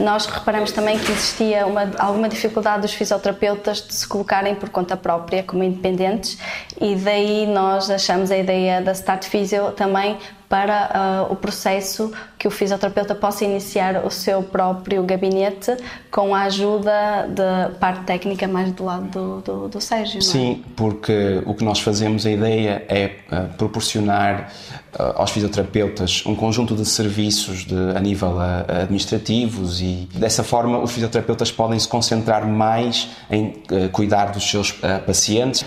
Nós 0.00 0.26
reparamos 0.26 0.72
também 0.72 0.98
que 0.98 1.12
existia 1.12 1.66
uma, 1.66 1.90
alguma 1.98 2.28
dificuldade 2.28 2.82
dos 2.82 2.94
fisioterapeutas 2.94 3.86
de 3.86 3.94
se 3.94 4.08
colocarem 4.08 4.54
por 4.54 4.70
conta 4.70 4.96
própria 4.96 5.42
como 5.42 5.62
independentes 5.62 6.38
e 6.80 6.96
daí 6.96 7.46
nós 7.46 7.90
achamos 7.90 8.30
a 8.30 8.38
ideia 8.38 8.80
da 8.80 8.92
Start 8.92 9.26
Physio 9.26 9.72
também 9.72 10.16
para 10.52 11.24
uh, 11.30 11.32
o 11.32 11.36
processo 11.36 12.12
que 12.38 12.46
o 12.46 12.50
fisioterapeuta 12.50 13.14
possa 13.14 13.42
iniciar 13.42 14.04
o 14.04 14.10
seu 14.10 14.42
próprio 14.42 15.02
gabinete 15.02 15.74
com 16.10 16.34
a 16.34 16.42
ajuda 16.42 17.26
da 17.26 17.70
parte 17.80 18.04
técnica 18.04 18.46
mais 18.46 18.70
do 18.72 18.84
lado 18.84 19.08
do, 19.08 19.40
do, 19.40 19.68
do 19.68 19.80
Sérgio. 19.80 20.20
Sim, 20.20 20.62
é? 20.62 20.72
porque 20.76 21.42
o 21.46 21.54
que 21.54 21.64
nós 21.64 21.80
fazemos, 21.80 22.26
a 22.26 22.30
ideia 22.30 22.84
é 22.86 23.12
uh, 23.32 23.56
proporcionar 23.56 24.52
uh, 24.92 25.02
aos 25.22 25.30
fisioterapeutas 25.30 26.22
um 26.26 26.34
conjunto 26.34 26.76
de 26.76 26.84
serviços 26.84 27.64
de, 27.64 27.96
a 27.96 28.00
nível 28.00 28.38
administrativos 28.38 29.80
e 29.80 30.06
dessa 30.14 30.44
forma 30.44 30.78
os 30.80 30.92
fisioterapeutas 30.92 31.50
podem 31.50 31.78
se 31.78 31.88
concentrar 31.88 32.46
mais 32.46 33.08
em 33.30 33.62
cuidar 33.90 34.26
dos 34.32 34.50
seus 34.50 34.72
pacientes, 35.06 35.64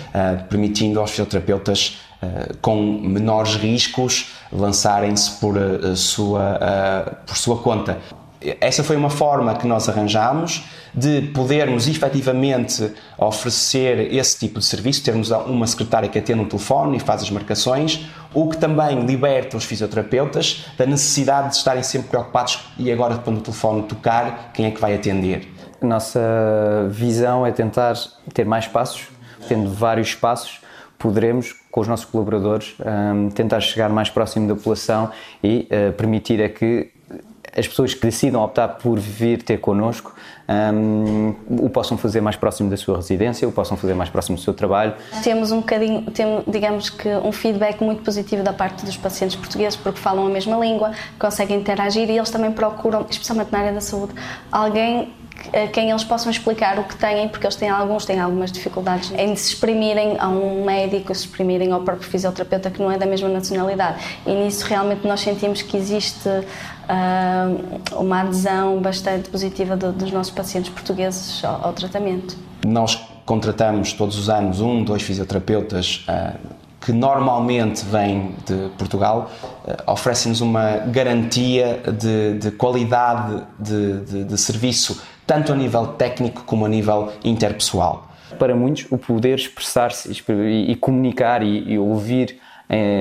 permitindo 0.48 1.00
aos 1.00 1.10
fisioterapeutas 1.10 1.98
com 2.60 3.00
menores 3.02 3.56
riscos 3.56 4.35
lançarem-se 4.52 5.32
por, 5.32 5.56
uh, 5.56 5.96
sua, 5.96 6.58
uh, 6.58 7.16
por 7.26 7.36
sua 7.36 7.58
conta. 7.58 7.98
Essa 8.60 8.84
foi 8.84 8.96
uma 8.96 9.10
forma 9.10 9.54
que 9.54 9.66
nós 9.66 9.88
arranjamos 9.88 10.64
de 10.94 11.22
podermos 11.34 11.88
efetivamente 11.88 12.92
oferecer 13.18 14.12
esse 14.14 14.38
tipo 14.38 14.60
de 14.60 14.64
serviço, 14.64 15.02
termos 15.02 15.30
uma 15.30 15.66
secretária 15.66 16.08
que 16.08 16.18
atende 16.18 16.40
um 16.40 16.48
telefone 16.48 16.98
e 16.98 17.00
faz 17.00 17.22
as 17.22 17.30
marcações, 17.30 18.06
o 18.32 18.48
que 18.48 18.56
também 18.56 19.04
liberta 19.04 19.56
os 19.56 19.64
fisioterapeutas 19.64 20.66
da 20.76 20.86
necessidade 20.86 21.50
de 21.50 21.56
estarem 21.56 21.82
sempre 21.82 22.08
preocupados 22.08 22.60
e 22.78 22.92
agora 22.92 23.16
quando 23.18 23.38
o 23.38 23.40
telefone 23.40 23.82
tocar, 23.82 24.52
quem 24.52 24.66
é 24.66 24.70
que 24.70 24.80
vai 24.80 24.94
atender? 24.94 25.52
A 25.80 25.86
nossa 25.86 26.20
visão 26.90 27.44
é 27.44 27.52
tentar 27.52 27.94
ter 28.32 28.44
mais 28.44 28.64
espaços, 28.64 29.08
tendo 29.48 29.70
vários 29.70 30.08
espaços, 30.08 30.60
poderemos 30.98 31.54
com 31.76 31.82
os 31.82 31.88
nossos 31.88 32.06
colaboradores, 32.06 32.74
um, 32.80 33.28
tentar 33.28 33.60
chegar 33.60 33.90
mais 33.90 34.08
próximo 34.08 34.48
da 34.48 34.54
população 34.54 35.10
e 35.44 35.68
uh, 35.70 35.92
permitir 35.92 36.42
a 36.42 36.48
que 36.48 36.90
as 37.54 37.68
pessoas 37.68 37.92
que 37.92 38.00
decidam 38.00 38.42
optar 38.42 38.66
por 38.66 38.98
vir 38.98 39.42
ter 39.42 39.58
connosco 39.58 40.14
um, 40.48 41.34
o 41.48 41.68
possam 41.68 41.98
fazer 41.98 42.20
mais 42.20 42.36
próximo 42.36 42.70
da 42.70 42.76
sua 42.76 42.96
residência, 42.96 43.48
o 43.48 43.52
possam 43.52 43.76
fazer 43.76 43.94
mais 43.94 44.08
próximo 44.08 44.36
do 44.36 44.42
seu 44.42 44.54
trabalho. 44.54 44.94
Temos 45.22 45.50
um 45.50 45.60
bocadinho, 45.60 46.02
temos, 46.10 46.44
digamos 46.46 46.90
que 46.90 47.08
um 47.08 47.32
feedback 47.32 47.82
muito 47.82 48.02
positivo 48.02 48.42
da 48.42 48.52
parte 48.52 48.84
dos 48.84 48.96
pacientes 48.96 49.36
portugueses 49.36 49.76
porque 49.76 49.98
falam 49.98 50.26
a 50.26 50.30
mesma 50.30 50.56
língua, 50.56 50.92
conseguem 51.18 51.58
interagir 51.58 52.08
e 52.08 52.16
eles 52.16 52.30
também 52.30 52.52
procuram, 52.52 53.06
especialmente 53.10 53.50
na 53.50 53.58
área 53.58 53.72
da 53.72 53.80
saúde, 53.80 54.14
alguém 54.50 55.12
a 55.52 55.66
quem 55.68 55.90
eles 55.90 56.02
possam 56.02 56.30
explicar 56.30 56.78
o 56.78 56.84
que 56.84 56.96
têm, 56.96 57.28
porque 57.28 57.46
eles 57.46 57.56
têm 57.56 57.68
alguns 57.68 58.04
têm 58.04 58.18
algumas 58.18 58.50
dificuldades 58.50 59.12
em 59.16 59.36
se 59.36 59.52
exprimirem 59.52 60.16
a 60.18 60.28
um 60.28 60.64
médico, 60.64 61.14
se 61.14 61.26
exprimirem 61.26 61.72
ao 61.72 61.82
próprio 61.82 62.08
fisioterapeuta 62.08 62.70
que 62.70 62.80
não 62.80 62.90
é 62.90 62.98
da 62.98 63.06
mesma 63.06 63.28
nacionalidade. 63.28 64.02
E 64.26 64.32
nisso 64.32 64.66
realmente 64.66 65.06
nós 65.06 65.20
sentimos 65.20 65.62
que 65.62 65.76
existe 65.76 66.28
uh, 66.88 68.00
uma 68.00 68.20
adesão 68.22 68.80
bastante 68.80 69.28
positiva 69.30 69.76
do, 69.76 69.92
dos 69.92 70.10
nossos 70.10 70.32
pacientes 70.32 70.70
portugueses 70.70 71.44
ao, 71.44 71.66
ao, 71.66 71.72
tratamento. 71.72 72.36
Nós 72.64 72.96
contratamos 73.24 73.92
todos 73.92 74.18
os 74.18 74.28
anos 74.28 74.60
um, 74.60 74.82
dois 74.82 75.02
fisioterapeutas 75.02 76.06
uh, 76.08 76.38
que 76.80 76.92
normalmente 76.92 77.84
vêm 77.84 78.34
de 78.46 78.68
Portugal, 78.78 79.30
uh, 79.64 79.90
oferecem-nos 79.90 80.40
uma 80.40 80.78
garantia 80.86 81.82
de, 81.98 82.38
de 82.38 82.50
qualidade 82.52 83.42
de, 83.58 84.00
de, 84.00 84.24
de 84.24 84.38
serviço 84.38 85.00
tanto 85.26 85.52
a 85.52 85.56
nível 85.56 85.88
técnico 85.88 86.44
como 86.44 86.64
a 86.64 86.68
nível 86.68 87.12
interpessoal. 87.24 88.06
Para 88.38 88.54
muitos, 88.54 88.86
o 88.90 88.98
poder 88.98 89.36
expressar-se 89.36 90.10
e, 90.10 90.76
comunicar 90.76 91.42
e, 91.42 91.72
e 91.72 91.78
ouvir 91.78 92.38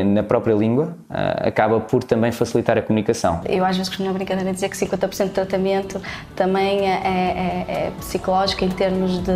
na 0.06 0.21
própria 0.21 0.54
língua 0.54 0.95
uh, 1.10 1.47
acaba 1.47 1.80
por 1.80 2.04
também 2.04 2.32
facilitar 2.32 2.78
a 2.78 2.82
comunicação. 2.82 3.41
Eu 3.45 3.65
às 3.65 3.75
vezes 3.75 3.89
costumo 3.89 4.10
na 4.10 4.13
brincadeira 4.13 4.54
dizer 4.54 4.69
que 4.69 4.78
50% 4.78 5.25
do 5.25 5.32
tratamento 5.32 6.01
também 6.36 6.88
é, 6.88 7.01
é, 7.04 7.65
é, 7.67 7.91
psicológico 7.99 8.63
em 8.63 8.69
termos 8.69 9.19
de 9.19 9.32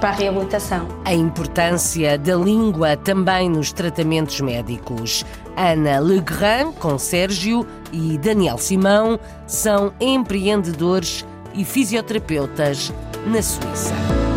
para 0.00 0.08
a 0.08 0.12
reabilitação. 0.12 0.88
A 1.04 1.12
importância 1.12 2.18
da 2.18 2.34
língua 2.34 2.96
também 2.96 3.48
nos 3.48 3.72
tratamentos 3.72 4.40
médicos. 4.40 5.24
Ana 5.56 6.00
Legrand, 6.00 6.72
com 6.78 6.98
Sérgio 6.98 7.66
e 7.92 8.16
Daniel 8.18 8.56
Simão, 8.56 9.20
são 9.46 9.92
empreendedores 10.00 11.26
e 11.54 11.64
fisioterapeutas 11.64 12.92
na 13.26 13.42
Suíça. 13.42 14.29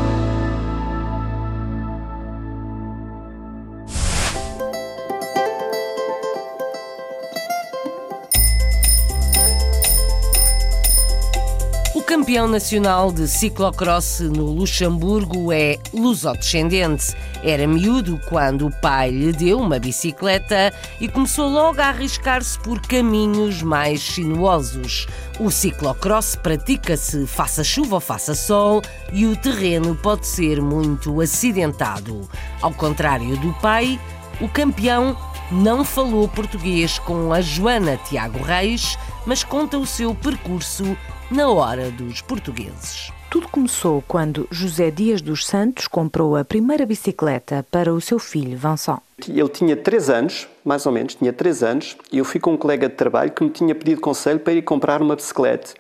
Campeão 12.24 12.48
nacional 12.48 13.12
de 13.12 13.28
ciclocross 13.28 14.22
no 14.22 14.46
Luxemburgo 14.46 15.52
é 15.52 15.78
lusodescendente. 15.94 17.14
Era 17.44 17.68
miúdo 17.68 18.18
quando 18.30 18.66
o 18.66 18.72
pai 18.80 19.10
lhe 19.10 19.34
deu 19.34 19.60
uma 19.60 19.78
bicicleta 19.78 20.74
e 21.02 21.10
começou 21.10 21.50
logo 21.50 21.82
a 21.82 21.88
arriscar-se 21.88 22.58
por 22.60 22.80
caminhos 22.80 23.62
mais 23.62 24.02
sinuosos. 24.02 25.06
O 25.38 25.52
ciclocross 25.52 26.38
pratica-se 26.38 27.28
faça 27.28 27.62
chuva 27.62 27.96
ou 27.96 28.00
faça 28.00 28.34
sol 28.34 28.82
e 29.12 29.26
o 29.26 29.36
terreno 29.36 29.94
pode 29.94 30.26
ser 30.26 30.62
muito 30.62 31.20
acidentado. 31.20 32.22
Ao 32.62 32.72
contrário 32.72 33.36
do 33.36 33.52
pai, 33.56 34.00
o 34.40 34.48
campeão 34.48 35.18
não 35.52 35.84
falou 35.84 36.30
português 36.30 36.98
com 37.00 37.34
a 37.34 37.42
Joana 37.42 37.98
Tiago 37.98 38.42
Reis, 38.42 38.98
mas 39.26 39.44
conta 39.44 39.78
o 39.78 39.86
seu 39.86 40.16
percurso 40.16 40.98
na 41.34 41.50
hora 41.50 41.90
dos 41.90 42.22
portugueses. 42.22 43.12
Tudo 43.28 43.48
começou 43.48 44.04
quando 44.08 44.48
José 44.52 44.92
Dias 44.92 45.20
dos 45.20 45.48
Santos 45.48 45.88
comprou 45.88 46.38
a 46.38 46.46
primeira 46.46 46.86
bicicleta 46.86 47.66
para 47.72 47.92
o 47.92 48.00
seu 48.00 48.20
filho 48.20 48.56
Vincent. 48.56 49.00
Ele 49.28 49.50
tinha 49.50 49.76
três 49.76 50.12
anos, 50.12 50.48
mais 50.64 50.86
ou 50.86 50.92
menos, 50.92 51.16
tinha 51.16 51.34
três 51.34 51.64
anos, 51.64 51.98
e 52.12 52.20
eu 52.20 52.26
fui 52.26 52.40
com 52.40 52.54
um 52.54 52.58
colega 52.58 52.88
de 52.88 52.94
trabalho 52.94 53.32
que 53.32 53.44
me 53.44 53.50
tinha 53.50 53.74
pedido 53.74 54.00
conselho 54.00 54.40
para 54.40 54.54
ir 54.54 54.62
comprar 54.62 55.02
uma 55.02 55.16
bicicleta. 55.16 55.74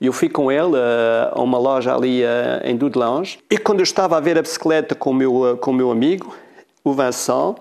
Eu 0.00 0.12
fui 0.12 0.28
com 0.28 0.52
ele 0.52 0.76
uh, 0.76 1.32
a 1.32 1.42
uma 1.42 1.58
loja 1.58 1.92
ali 1.92 2.22
uh, 2.22 2.64
em 2.64 2.76
Dudelange, 2.76 3.40
e 3.50 3.58
quando 3.58 3.80
eu 3.80 3.84
estava 3.84 4.16
a 4.16 4.20
ver 4.20 4.38
a 4.38 4.42
bicicleta 4.42 4.94
com 4.94 5.10
o 5.10 5.14
meu, 5.14 5.34
uh, 5.34 5.56
com 5.56 5.72
o 5.72 5.74
meu 5.74 5.90
amigo, 5.90 6.32
o 6.84 6.92
Vincent, 6.92 7.56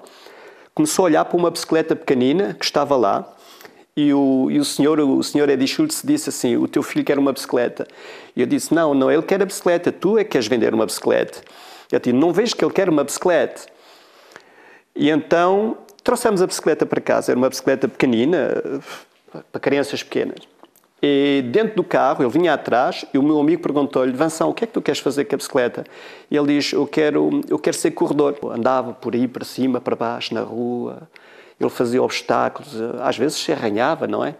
começou 0.75 1.05
a 1.05 1.07
olhar 1.07 1.25
para 1.25 1.37
uma 1.37 1.49
bicicleta 1.49 1.95
pequenina 1.95 2.53
que 2.53 2.65
estava 2.65 2.95
lá, 2.95 3.27
e 3.95 4.13
o, 4.13 4.49
e 4.49 4.57
o 4.57 4.63
senhor, 4.63 4.99
o 5.01 5.21
senhor 5.21 5.49
Eddie 5.49 5.67
Schultz 5.67 6.01
disse 6.03 6.29
assim: 6.29 6.55
O 6.55 6.67
teu 6.67 6.81
filho 6.81 7.03
quer 7.03 7.19
uma 7.19 7.33
bicicleta. 7.33 7.85
E 8.35 8.41
eu 8.41 8.47
disse: 8.47 8.73
Não, 8.73 8.93
não, 8.93 9.11
ele 9.11 9.21
quer 9.21 9.41
a 9.41 9.45
bicicleta, 9.45 9.91
tu 9.91 10.17
é 10.17 10.23
que 10.23 10.31
queres 10.31 10.47
vender 10.47 10.73
uma 10.73 10.85
bicicleta. 10.85 11.41
Eu 11.91 11.99
disse: 11.99 12.13
Não 12.13 12.31
vejo 12.31 12.55
que 12.55 12.63
ele 12.63 12.73
quer 12.73 12.87
uma 12.87 13.03
bicicleta. 13.03 13.63
E 14.95 15.09
então 15.09 15.77
trouxemos 16.03 16.41
a 16.41 16.47
bicicleta 16.47 16.85
para 16.85 17.01
casa. 17.01 17.33
Era 17.33 17.37
uma 17.37 17.49
bicicleta 17.49 17.87
pequenina, 17.87 18.81
para 19.51 19.59
crianças 19.59 20.01
pequenas. 20.01 20.39
E 21.03 21.43
dentro 21.51 21.75
do 21.75 21.83
carro, 21.83 22.23
ele 22.23 22.31
vinha 22.31 22.53
atrás 22.53 23.03
e 23.13 23.17
o 23.17 23.23
meu 23.23 23.41
amigo 23.41 23.61
perguntou-lhe: 23.61 24.13
Vansão, 24.13 24.51
o 24.51 24.53
que 24.53 24.63
é 24.63 24.67
que 24.67 24.73
tu 24.73 24.81
queres 24.81 25.01
fazer 25.01 25.25
com 25.25 25.35
a 25.35 25.37
bicicleta? 25.37 25.83
E 26.29 26.37
ele 26.37 26.47
diz: 26.47 26.71
Eu 26.71 26.87
quero, 26.87 27.41
eu 27.49 27.59
quero 27.59 27.75
ser 27.75 27.91
corredor. 27.91 28.37
Andava 28.53 28.93
por 28.93 29.13
aí, 29.15 29.27
para 29.27 29.43
cima, 29.43 29.81
para 29.81 29.97
baixo, 29.97 30.33
na 30.33 30.43
rua 30.43 31.09
ele 31.63 31.69
fazia 31.69 32.01
obstáculos, 32.01 32.73
às 33.01 33.17
vezes 33.17 33.37
se 33.37 33.51
arranhava, 33.51 34.07
não 34.07 34.23
é? 34.23 34.35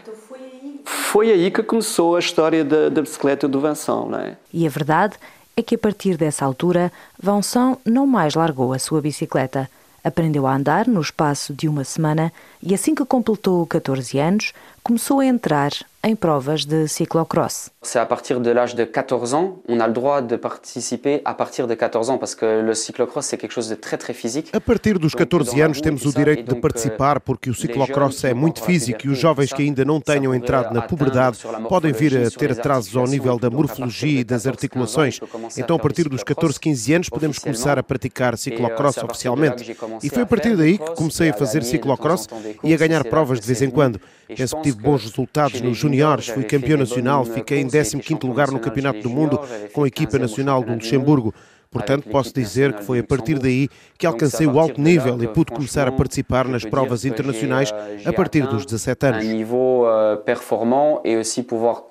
Então 0.00 0.14
foi 0.14 0.38
aí, 0.38 0.80
foi 0.84 1.32
aí 1.32 1.50
que 1.50 1.62
começou 1.62 2.16
a 2.16 2.18
história 2.18 2.64
da, 2.64 2.88
da 2.88 3.02
bicicleta 3.02 3.48
do 3.48 3.60
Vanson, 3.60 4.08
não 4.08 4.18
é? 4.18 4.36
E 4.52 4.66
a 4.66 4.70
verdade 4.70 5.16
é 5.56 5.62
que 5.62 5.74
a 5.74 5.78
partir 5.78 6.16
dessa 6.16 6.44
altura, 6.44 6.92
Vanson 7.20 7.76
não 7.84 8.06
mais 8.06 8.34
largou 8.34 8.72
a 8.72 8.78
sua 8.78 9.00
bicicleta. 9.00 9.68
Aprendeu 10.04 10.46
a 10.46 10.54
andar 10.54 10.86
no 10.86 11.00
espaço 11.00 11.52
de 11.52 11.68
uma 11.68 11.82
semana 11.82 12.32
e 12.62 12.72
assim 12.72 12.94
que 12.94 13.04
completou 13.04 13.66
14 13.66 14.18
anos, 14.18 14.52
começou 14.88 15.20
a 15.20 15.26
entrar 15.26 15.70
em 16.02 16.16
provas 16.16 16.64
de 16.64 16.86
ciclocross. 16.86 17.70
C'est 17.82 17.98
à 17.98 18.06
partir 18.06 18.40
de 18.40 18.50
l'âge 18.50 18.74
de 18.74 18.84
14 18.84 19.34
ans, 19.34 19.58
on 19.68 19.80
a 19.80 19.86
le 19.86 19.92
droit 19.92 20.22
de 20.22 20.36
participer 20.36 21.20
à 21.26 21.34
partir 21.34 21.66
de 21.66 21.74
14 21.74 22.08
ans 22.08 22.16
parce 22.16 22.34
que 22.34 22.62
le 22.62 22.74
cyclocross 22.74 23.26
c'est 23.26 23.36
quelque 23.36 23.52
chose 23.52 23.68
de 23.68 23.74
très 23.74 23.98
très 23.98 24.14
physique. 24.14 24.48
A 24.54 24.60
partir 24.60 24.98
dos 24.98 25.14
14 25.14 25.60
anos 25.60 25.82
temos 25.82 26.06
o 26.06 26.12
direito 26.12 26.54
de 26.54 26.58
participar 26.58 27.20
porque 27.20 27.50
o 27.50 27.54
ciclocross 27.54 28.24
é 28.24 28.32
muito 28.32 28.62
físico 28.62 29.06
e 29.06 29.10
os 29.10 29.18
jovens 29.18 29.52
que 29.52 29.62
ainda 29.62 29.84
não 29.84 30.00
tenham 30.00 30.34
entrado 30.34 30.72
na 30.72 30.80
puberdade 30.80 31.38
podem 31.68 31.92
vir 31.92 32.16
a 32.16 32.30
ter 32.30 32.52
atrasos 32.52 32.96
ao 32.96 33.06
nível 33.06 33.38
da 33.38 33.50
morfologia 33.50 34.20
e 34.20 34.24
das 34.24 34.46
articulações. 34.46 35.20
Então 35.58 35.76
a 35.76 35.78
partir 35.78 36.08
dos 36.08 36.22
14, 36.22 36.58
15 36.58 36.94
anos 36.94 37.08
podemos 37.10 37.38
começar 37.38 37.78
a 37.78 37.82
praticar 37.82 38.38
ciclocross 38.38 38.96
oficialmente. 38.98 39.76
E 40.02 40.08
foi 40.08 40.22
a 40.22 40.26
partir 40.26 40.56
daí 40.56 40.78
que 40.78 40.94
comecei 40.94 41.28
a 41.28 41.34
fazer 41.34 41.62
ciclocross 41.62 42.26
e 42.64 42.72
a 42.72 42.76
ganhar 42.78 43.04
provas 43.04 43.40
de 43.40 43.46
vez 43.46 43.60
em 43.60 43.68
quando. 43.68 44.00
Penso 44.36 44.56
que 44.56 44.62
tive 44.62 44.77
bons 44.78 45.02
resultados 45.02 45.60
nos 45.60 45.76
juniores, 45.76 46.28
fui 46.28 46.44
campeão 46.44 46.78
nacional, 46.78 47.24
fiquei 47.24 47.60
em 47.60 47.66
15º 47.66 48.26
lugar 48.26 48.50
no 48.50 48.60
Campeonato 48.60 49.00
do 49.00 49.10
Mundo 49.10 49.40
com 49.72 49.84
a 49.84 49.88
equipa 49.88 50.18
nacional 50.18 50.62
do 50.62 50.72
Luxemburgo. 50.72 51.34
Portanto, 51.70 52.08
posso 52.08 52.32
dizer 52.32 52.72
que 52.72 52.82
foi 52.82 53.00
a 53.00 53.04
partir 53.04 53.38
daí 53.38 53.68
que 53.98 54.06
alcancei 54.06 54.46
o 54.46 54.58
alto 54.58 54.80
nível 54.80 55.22
e 55.22 55.28
pude 55.28 55.52
começar 55.52 55.86
a 55.86 55.92
participar 55.92 56.48
nas 56.48 56.64
provas 56.64 57.04
internacionais 57.04 57.70
a 58.06 58.12
partir 58.12 58.46
dos 58.46 58.64
17 58.64 59.06
anos. 59.06 59.24
Niveau 59.26 59.86
euh, 59.86 60.16
performant 60.16 61.02
et 61.04 61.18
aussi 61.18 61.42
pouvoir 61.42 61.82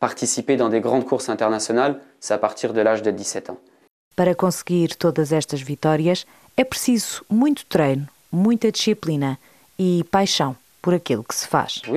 participer 0.00 0.56
dans 0.56 0.68
des 0.68 0.80
grandes 0.80 1.04
courses 1.04 1.28
internationales, 1.28 2.00
c'est 2.18 2.34
à 2.34 2.38
partir 2.38 2.72
de 2.72 2.80
l'âge 2.80 3.02
de 3.02 3.12
17 3.12 3.50
ans. 3.50 3.58
Para 4.16 4.34
conseguir 4.34 4.96
todas 4.96 5.30
estas 5.32 5.62
vitórias 5.62 6.26
é 6.56 6.64
preciso 6.64 7.24
muito 7.30 7.64
treino, 7.66 8.08
muita 8.32 8.72
disciplina 8.72 9.38
e 9.78 10.04
paixão 10.10 10.56
por 10.80 10.94
aquilo 10.94 11.22
que 11.22 11.34
se 11.34 11.46
faz. 11.46 11.82
Euh, 11.86 11.92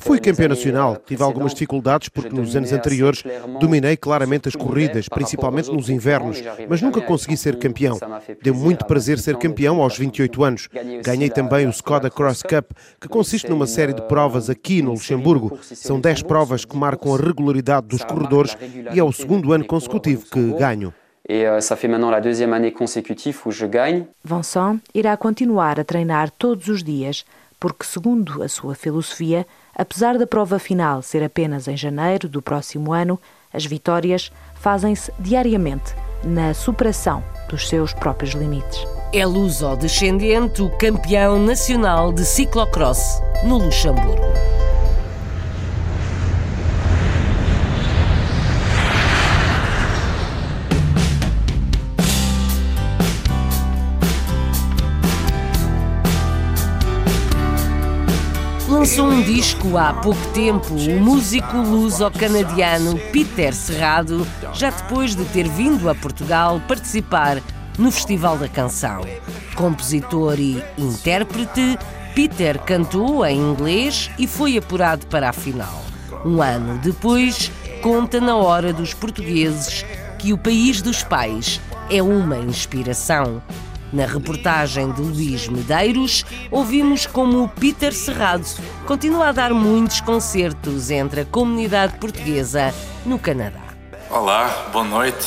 Fui 0.00 0.18
campeão 0.20 0.48
nacional. 0.48 0.96
Tive 0.96 1.22
algumas 1.22 1.52
dificuldades 1.52 2.08
porque 2.08 2.34
nos 2.34 2.54
anos 2.54 2.72
anteriores 2.72 3.22
dominei 3.60 3.96
claramente 3.96 4.48
as 4.48 4.56
corridas, 4.56 5.08
principalmente 5.08 5.70
nos 5.70 5.88
invernos, 5.88 6.42
mas 6.68 6.82
nunca 6.82 7.00
consegui 7.00 7.36
ser 7.36 7.58
campeão. 7.58 7.98
Deu 8.42 8.54
muito 8.54 8.84
prazer 8.84 9.18
ser 9.18 9.36
campeão 9.36 9.80
aos 9.82 9.96
28 9.96 10.44
anos. 10.44 10.68
Ganhei 11.02 11.30
também 11.30 11.66
o 11.66 11.70
Skoda 11.70 12.10
Cross 12.10 12.42
Cup, 12.42 12.72
que 13.00 13.08
consiste 13.08 13.48
numa 13.48 13.66
série 13.66 13.92
de 13.92 14.02
provas 14.02 14.50
aqui 14.50 14.82
no 14.82 14.92
Luxemburgo. 14.92 15.58
São 15.62 15.98
10 16.00 16.22
provas 16.22 16.64
que 16.64 16.76
marcam 16.76 17.14
a 17.14 17.18
regularidade 17.18 17.86
dos 17.86 18.04
corredores 18.04 18.56
e 18.92 18.98
é 18.98 19.04
o 19.04 19.12
segundo 19.12 19.52
ano 19.52 19.64
consecutivo 19.64 20.26
que 20.30 20.52
ganho. 20.52 20.92
Et 21.28 21.46
euh, 21.46 21.60
ça 21.60 21.76
fait 21.76 21.88
maintenant 21.88 22.10
la 22.10 22.20
deuxième 22.20 22.52
année 22.52 22.72
consécutive 22.72 23.40
où 23.46 23.50
je 23.50 23.66
gagne. 23.66 24.06
Vincent 24.24 24.78
irá 24.94 25.16
continuar 25.16 25.78
a 25.78 25.84
treinar 25.84 26.30
todos 26.30 26.68
os 26.68 26.82
dias, 26.82 27.24
porque, 27.60 27.86
segundo 27.86 28.42
a 28.42 28.48
sua 28.48 28.74
filosofia, 28.74 29.46
apesar 29.76 30.18
da 30.18 30.26
prova 30.26 30.58
final 30.58 31.00
ser 31.00 31.22
apenas 31.22 31.68
em 31.68 31.76
janeiro 31.76 32.28
do 32.28 32.42
próximo 32.42 32.92
ano, 32.92 33.20
as 33.52 33.64
vitórias 33.64 34.32
fazem-se 34.54 35.12
diariamente 35.18 35.94
na 36.24 36.54
superação 36.54 37.22
dos 37.48 37.68
seus 37.68 37.92
próprios 37.92 38.32
limites. 38.32 38.84
É 39.12 39.24
luso-descendente 39.26 40.62
o 40.62 40.70
campeão 40.78 41.38
nacional 41.38 42.12
de 42.12 42.24
ciclocross 42.24 43.20
no 43.44 43.58
Luxemburgo. 43.58 44.61
Lançou 58.82 59.06
um 59.06 59.22
disco 59.22 59.78
há 59.78 59.94
pouco 59.94 60.20
tempo 60.34 60.74
o 60.74 61.00
músico 61.00 61.56
luso-canadiano 61.56 62.98
Peter 63.12 63.54
Serrado, 63.54 64.26
já 64.52 64.70
depois 64.70 65.14
de 65.14 65.24
ter 65.26 65.48
vindo 65.48 65.88
a 65.88 65.94
Portugal 65.94 66.60
participar 66.66 67.40
no 67.78 67.92
Festival 67.92 68.36
da 68.36 68.48
Canção. 68.48 69.02
Compositor 69.54 70.34
e 70.40 70.60
intérprete, 70.76 71.78
Peter 72.12 72.58
cantou 72.58 73.24
em 73.24 73.38
inglês 73.38 74.10
e 74.18 74.26
foi 74.26 74.58
apurado 74.58 75.06
para 75.06 75.28
a 75.28 75.32
final. 75.32 75.84
Um 76.24 76.42
ano 76.42 76.76
depois, 76.78 77.52
conta 77.82 78.20
na 78.20 78.34
hora 78.34 78.72
dos 78.72 78.92
portugueses 78.92 79.86
que 80.18 80.32
o 80.32 80.38
país 80.38 80.82
dos 80.82 81.04
pais 81.04 81.60
é 81.88 82.02
uma 82.02 82.36
inspiração. 82.36 83.40
Na 83.92 84.06
reportagem 84.06 84.90
de 84.90 85.02
Luís 85.02 85.48
Medeiros, 85.48 86.24
ouvimos 86.50 87.04
como 87.04 87.44
o 87.44 87.48
Peter 87.48 87.92
Serrado 87.92 88.46
continua 88.86 89.28
a 89.28 89.32
dar 89.32 89.52
muitos 89.52 90.00
concertos 90.00 90.90
entre 90.90 91.20
a 91.20 91.24
comunidade 91.26 91.98
portuguesa 91.98 92.72
no 93.04 93.18
Canadá. 93.18 93.60
Olá, 94.08 94.68
boa 94.72 94.84
noite. 94.84 95.26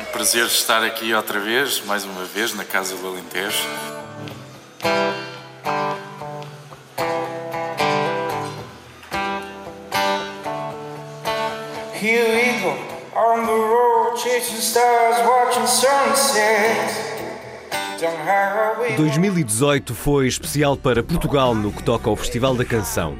Um 0.00 0.04
prazer 0.04 0.46
estar 0.46 0.82
aqui 0.82 1.12
outra 1.12 1.38
vez, 1.38 1.82
mais 1.84 2.06
uma 2.06 2.24
vez, 2.24 2.54
na 2.54 2.64
Casa 2.64 2.96
do 2.96 3.08
Alentejo. 3.08 3.68
Here 12.00 12.24
we 12.36 12.60
go 12.62 12.94
on 13.14 13.44
the 13.44 13.52
road, 13.52 14.18
chasing 14.18 14.60
stars, 14.60 15.18
watching 15.26 15.66
sunsets. 15.66 17.13
Down 18.04 18.16
highway. 18.16 18.96
2018 18.96 19.94
foi 19.94 20.26
especial 20.26 20.76
para 20.76 21.02
Portugal 21.02 21.54
no 21.54 21.72
que 21.72 21.82
toca 21.82 22.10
ao 22.10 22.16
Festival 22.16 22.54
da 22.54 22.64
Canção. 22.64 23.16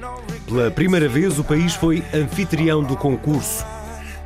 Pela 0.46 0.70
primeira 0.70 1.08
vez, 1.08 1.38
o 1.38 1.44
país 1.44 1.74
foi 1.74 2.04
anfitrião 2.12 2.82
do 2.82 2.94
concurso. 2.94 3.64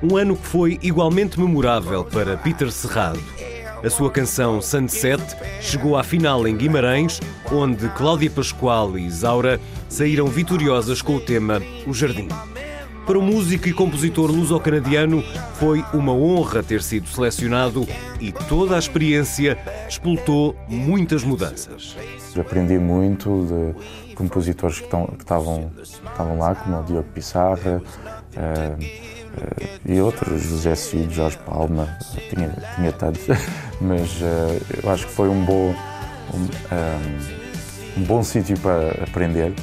Um 0.03 0.16
ano 0.16 0.37
que 0.37 0.44
foi 0.44 0.77
igualmente 0.83 1.38
memorável 1.38 2.05
para 2.05 2.37
Peter 2.37 2.73
Serrado. 2.73 3.23
A 3.85 3.88
sua 3.88 4.11
canção 4.11 4.61
Sunset 4.61 5.23
chegou 5.61 5.97
à 5.97 6.03
final 6.03 6.49
em 6.49 6.57
Guimarães, 6.57 7.21
onde 7.53 7.88
Cláudia 7.90 8.29
Pascoal 8.29 8.99
e 8.99 9.07
Isaura 9.07 9.61
saíram 9.88 10.27
vitoriosas 10.27 11.01
com 11.01 11.14
o 11.14 11.21
tema 11.21 11.62
O 11.87 11.94
Jardim. 11.94 12.29
Para 13.09 13.18
o 13.18 13.23
músico 13.23 13.66
e 13.66 13.73
compositor 13.73 14.31
luso-canadiano, 14.31 15.25
foi 15.55 15.83
uma 15.94 16.12
honra 16.12 16.62
ter 16.62 16.83
sido 16.83 17.09
selecionado 17.09 17.88
e 18.21 18.31
toda 18.31 18.77
a 18.77 18.79
experiência 18.79 19.57
explotou 19.88 20.55
muitas 20.68 21.25
mudanças. 21.25 21.97
Aprendi 22.38 22.79
muito 22.79 23.47
de 23.47 24.14
compositores 24.14 24.81
que, 24.81 24.87
que 24.88 25.23
estavam, 25.23 25.73
estavam 25.83 26.38
lá, 26.38 26.55
como 26.55 26.81
o 26.81 26.85
Diogo 26.85 27.09
Pissarra 27.14 27.83
eh, 28.37 28.77
eh, 28.77 29.94
e 29.94 30.01
outros, 30.03 30.42
José 30.42 30.75
Cid, 30.75 31.14
Jorge 31.14 31.38
Palma, 31.47 31.88
tinha, 32.29 32.55
tinha 32.77 32.92
tantos, 32.92 33.23
mas 33.81 34.21
eh, 34.21 34.61
eu 34.85 34.90
acho 34.90 35.07
que 35.07 35.12
foi 35.14 35.31
um 35.31 35.42
bom, 35.47 35.75
um, 36.35 38.01
um 38.01 38.05
bom 38.05 38.23
sítio 38.23 38.59
para 38.59 39.03
aprender. 39.03 39.55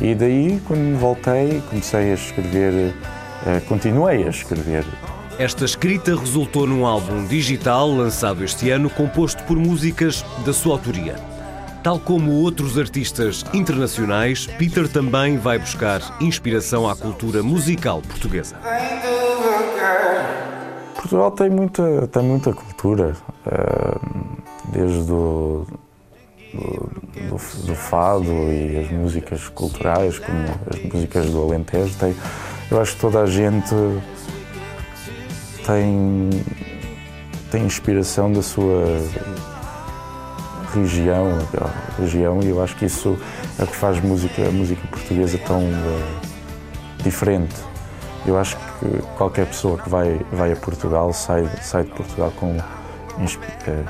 E 0.00 0.14
daí, 0.14 0.60
quando 0.66 0.96
voltei, 0.96 1.60
comecei 1.68 2.12
a 2.12 2.14
escrever, 2.14 2.94
eh, 3.46 3.60
continuei 3.66 4.24
a 4.24 4.28
escrever. 4.28 4.84
Esta 5.38 5.64
escrita 5.64 6.16
resultou 6.16 6.66
num 6.68 6.86
álbum 6.86 7.26
digital 7.26 7.90
lançado 7.90 8.44
este 8.44 8.70
ano, 8.70 8.88
composto 8.88 9.42
por 9.44 9.56
músicas 9.56 10.24
da 10.44 10.52
sua 10.52 10.74
autoria. 10.74 11.16
Tal 11.82 11.98
como 11.98 12.32
outros 12.32 12.78
artistas 12.78 13.44
internacionais, 13.52 14.46
Peter 14.46 14.88
também 14.88 15.36
vai 15.36 15.58
buscar 15.58 16.00
inspiração 16.20 16.88
à 16.88 16.94
cultura 16.94 17.42
musical 17.42 18.00
portuguesa. 18.02 18.56
Portugal 20.94 21.30
tem 21.32 21.50
muita, 21.50 22.06
tem 22.08 22.22
muita 22.22 22.52
cultura, 22.52 23.16
eh, 23.46 23.98
desde 24.72 25.10
o 25.12 25.66
do, 26.52 26.97
do, 27.26 27.66
do, 27.66 27.74
fado 27.74 28.30
e 28.52 28.84
as 28.84 28.90
músicas 28.90 29.48
culturais, 29.48 30.18
como 30.18 30.38
as 30.72 30.92
músicas 30.92 31.26
do 31.26 31.42
Alentejo. 31.42 31.94
Tem, 31.98 32.14
eu 32.70 32.80
acho 32.80 32.94
que 32.94 33.00
toda 33.00 33.20
a 33.20 33.26
gente 33.26 33.74
tem, 35.66 36.30
tem 37.50 37.64
inspiração 37.64 38.32
da 38.32 38.42
sua 38.42 38.84
região, 40.74 41.38
região 41.98 42.40
e 42.42 42.48
eu 42.48 42.62
acho 42.62 42.76
que 42.76 42.84
isso 42.84 43.18
é 43.58 43.62
o 43.62 43.66
que 43.66 43.76
faz 43.76 44.00
música, 44.00 44.46
a 44.46 44.50
música 44.50 44.86
portuguesa 44.88 45.38
tão 45.38 45.60
uh, 45.60 47.02
diferente. 47.02 47.54
Eu 48.26 48.38
acho 48.38 48.56
que 48.56 49.02
qualquer 49.16 49.46
pessoa 49.46 49.78
que 49.78 49.88
vai, 49.88 50.20
vai 50.32 50.52
a 50.52 50.56
Portugal 50.56 51.12
sai, 51.12 51.48
sai 51.62 51.84
de 51.84 51.90
Portugal 51.90 52.32
com 52.36 52.56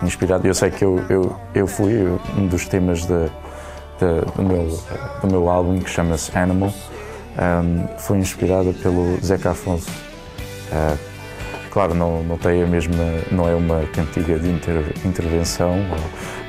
inspirado. 0.02 0.46
Eu 0.46 0.54
sei 0.54 0.70
que 0.70 0.84
eu, 0.84 1.04
eu, 1.08 1.36
eu 1.54 1.66
fui 1.66 1.94
um 2.36 2.46
dos 2.46 2.66
temas 2.66 3.02
de, 3.02 3.26
de, 3.98 4.32
do, 4.36 4.42
meu, 4.42 4.80
do 5.20 5.26
meu 5.28 5.48
álbum, 5.48 5.78
que 5.78 5.90
chama-se 5.90 6.36
Animal, 6.36 6.72
um, 7.38 7.98
foi 7.98 8.18
inspirada 8.18 8.72
pelo 8.72 9.18
Zeca 9.24 9.50
Afonso. 9.50 9.90
Uh, 10.70 10.98
claro, 11.70 11.94
não, 11.94 12.22
não 12.24 12.36
tem 12.36 12.62
a 12.62 12.66
mesma, 12.66 12.94
não 13.30 13.48
é 13.48 13.54
uma 13.54 13.82
cantiga 13.94 14.38
de 14.38 14.48
inter, 14.48 14.92
intervenção, 15.04 15.74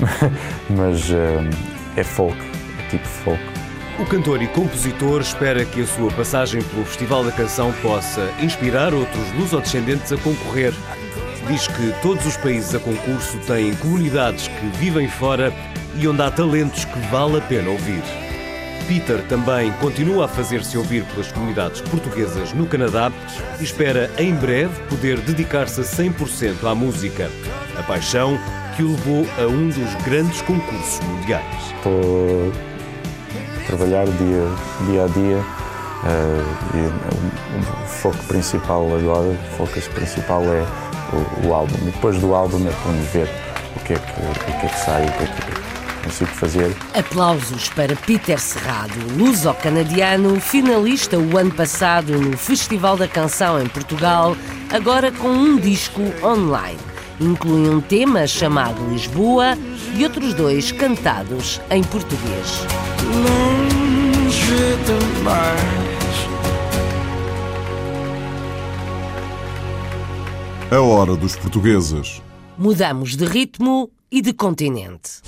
mas 0.70 1.10
uh, 1.10 1.96
é 1.96 2.04
folk, 2.04 2.38
é 2.80 2.90
tipo 2.90 3.08
folk. 3.08 3.60
O 4.00 4.06
cantor 4.06 4.42
e 4.42 4.48
compositor 4.48 5.20
espera 5.20 5.66
que 5.66 5.82
a 5.82 5.86
sua 5.86 6.10
passagem 6.12 6.62
pelo 6.62 6.86
Festival 6.86 7.22
da 7.22 7.34
Canção 7.34 7.74
possa 7.82 8.34
inspirar 8.40 8.94
outros 8.94 9.34
lusodescendentes 9.38 10.14
a 10.14 10.18
concorrer. 10.18 10.74
Diz 11.50 11.68
que 11.68 11.92
todos 12.04 12.24
os 12.28 12.38
países 12.38 12.76
a 12.76 12.80
concurso 12.80 13.36
têm 13.48 13.74
comunidades 13.78 14.48
que 14.48 14.68
vivem 14.78 15.10
fora 15.10 15.52
e 15.96 16.08
onde 16.08 16.22
há 16.22 16.30
talentos 16.30 16.86
que 16.86 17.00
vale 17.10 17.40
a 17.40 17.42
pena 17.42 17.72
ouvir. 17.72 18.04
Peter 18.88 19.20
também 19.24 19.72
continua 19.82 20.26
a 20.26 20.28
fazer-se 20.28 20.78
ouvir 20.78 21.04
pelas 21.06 21.32
comunidades 21.32 21.82
portuguesas 21.82 22.54
no 22.54 22.68
Canadá 22.68 23.12
e 23.60 23.64
espera 23.64 24.12
em 24.20 24.36
breve 24.36 24.80
poder 24.84 25.20
dedicar-se 25.22 25.82
a 25.82 25.84
100% 25.84 26.70
à 26.70 26.76
música. 26.76 27.32
A 27.80 27.82
paixão 27.82 28.38
que 28.78 28.84
o 28.84 28.92
levou 28.92 29.26
a 29.40 29.48
um 29.48 29.70
dos 29.70 29.96
grandes 30.06 30.44
concursos 30.44 31.00
mundiais. 31.00 31.74
Estou 31.78 32.54
a 33.64 33.66
trabalhar 33.66 34.06
dia, 34.06 34.46
dia 34.86 35.04
a 35.04 35.08
dia 35.08 35.38
uh, 36.04 36.78
e 36.78 37.58
o, 37.58 37.88
foco 37.88 38.24
principal 38.26 38.86
agora, 38.96 39.30
o 39.30 39.38
foco 39.58 39.74
principal 39.96 40.44
é 40.44 40.89
o, 41.14 41.48
o, 41.48 41.54
álbum. 41.54 41.76
E 41.82 41.92
depois 41.92 42.20
do 42.20 42.34
álbum 42.34 42.68
é 42.68 42.72
para 42.72 42.92
ver 43.12 43.30
o 43.76 43.80
que 43.86 43.94
é 43.94 43.98
que, 43.98 44.12
o 44.12 44.60
que, 44.60 44.66
é 44.66 44.70
que 44.70 44.80
sai, 44.80 45.06
o 45.06 45.12
que 45.12 45.24
é 45.24 45.28
que 45.28 45.60
consigo 46.04 46.32
fazer. 46.32 46.76
Aplausos 46.94 47.70
para 47.70 47.96
Peter 47.96 48.40
Serrado, 48.40 48.94
luso-canadiano, 49.18 50.40
finalista 50.40 51.18
o 51.18 51.38
ano 51.38 51.52
passado 51.52 52.18
no 52.18 52.38
Festival 52.38 52.98
da 52.98 53.08
Canção 53.08 53.62
em 53.62 53.68
Portugal, 53.68 54.36
agora 54.72 55.12
com 55.12 55.30
um 55.30 55.58
disco 55.58 56.02
online. 56.24 56.80
Inclui 57.20 57.70
um 57.70 57.82
tema 57.82 58.26
chamado 58.26 58.82
Lisboa 58.90 59.58
e 59.96 60.04
outros 60.04 60.34
dois 60.34 60.72
cantados 60.72 61.60
em 61.70 61.84
português. 61.84 62.66
Longe 63.14 64.78
demais. 64.86 65.89
A 70.72 70.80
hora 70.82 71.16
dos 71.16 71.36
portugueses. 71.36 72.22
Mudamos 72.56 73.18
de 73.18 73.26
ritmo 73.26 73.90
e 74.12 74.22
de 74.22 74.34
continente. 74.34 75.20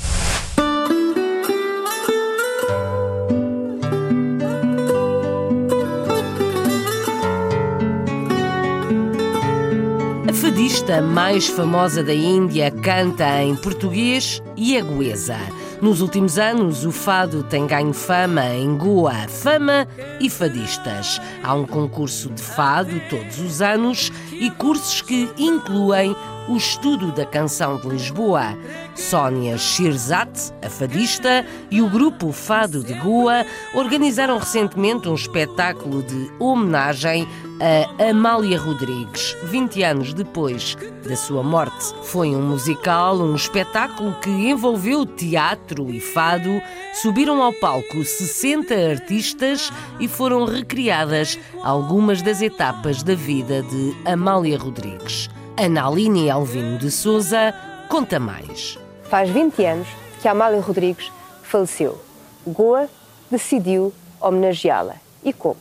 fadista 10.42 11.02
mais 11.02 11.48
famosa 11.48 12.04
da 12.04 12.14
Índia 12.14 12.70
canta 12.72 13.42
em 13.42 13.56
português 13.56 14.42
e 14.58 14.76
é 14.76 14.82
goesa. 14.82 15.38
Nos 15.82 16.02
últimos 16.02 16.38
anos, 16.38 16.86
o 16.86 16.92
fado 16.92 17.42
tem 17.44 17.66
ganho 17.66 17.94
fama 17.94 18.46
em 18.54 18.78
Goa, 18.78 19.28
fama 19.28 19.88
e 20.20 20.30
fadistas. 20.30 21.20
Há 21.44 21.56
um 21.56 21.66
concurso 21.66 22.30
de 22.30 22.42
fado 22.42 23.02
todos 23.10 23.40
os 23.40 23.62
anos 23.62 24.12
e 24.42 24.50
cursos 24.50 25.02
que 25.02 25.32
incluem 25.38 26.16
o 26.52 26.58
estudo 26.58 27.14
da 27.14 27.26
canção 27.26 27.78
de 27.78 27.88
Lisboa. 27.88 28.58
Sónia 28.94 29.58
Shirzat, 29.58 30.52
a 30.62 30.70
fadista, 30.70 31.46
e 31.70 31.82
o 31.82 31.90
grupo 31.90 32.34
Fado 32.34 32.84
de 32.84 32.94
Goa 32.96 33.46
organizaram 33.74 34.38
recentemente 34.38 35.08
um 35.08 35.16
espetáculo 35.16 36.04
de 36.04 36.30
homenagem 36.40 37.26
a 37.62 38.10
Amália 38.10 38.60
Rodrigues, 38.60 39.38
20 39.44 39.84
anos 39.84 40.14
depois 40.14 40.76
da 41.08 41.16
sua 41.16 41.42
morte. 41.42 41.94
Foi 42.04 42.36
um 42.36 42.42
musical, 42.42 43.18
um 43.20 43.36
espetáculo 43.36 44.14
que 44.20 44.30
envolveu 44.30 45.06
teatro 45.06 45.90
e 45.90 46.02
fado. 46.02 46.62
Subiram 47.02 47.42
ao 47.42 47.54
palco 47.54 48.04
60 48.04 48.74
artistas 48.74 49.72
e 50.00 50.08
foram 50.08 50.44
recriadas 50.44 51.40
algumas 51.64 52.22
das 52.22 52.42
etapas 52.42 53.04
da 53.04 53.16
vida 53.16 53.62
de 53.64 53.96
Amália 54.06 54.58
Rodrigues. 54.58 55.30
Analine 55.58 56.30
Alvino 56.30 56.78
de 56.78 56.90
Souza 56.90 57.54
conta 57.90 58.20
mais. 58.20 58.80
Faz 59.04 59.30
20 59.30 59.66
anos 59.66 59.88
que 60.22 60.28
Amália 60.28 60.62
Rodrigues 60.62 61.12
faleceu. 61.44 62.00
Goa 62.48 62.88
decidiu 63.30 63.94
homenageá-la. 64.20 64.96
E 65.24 65.34
como? 65.34 65.58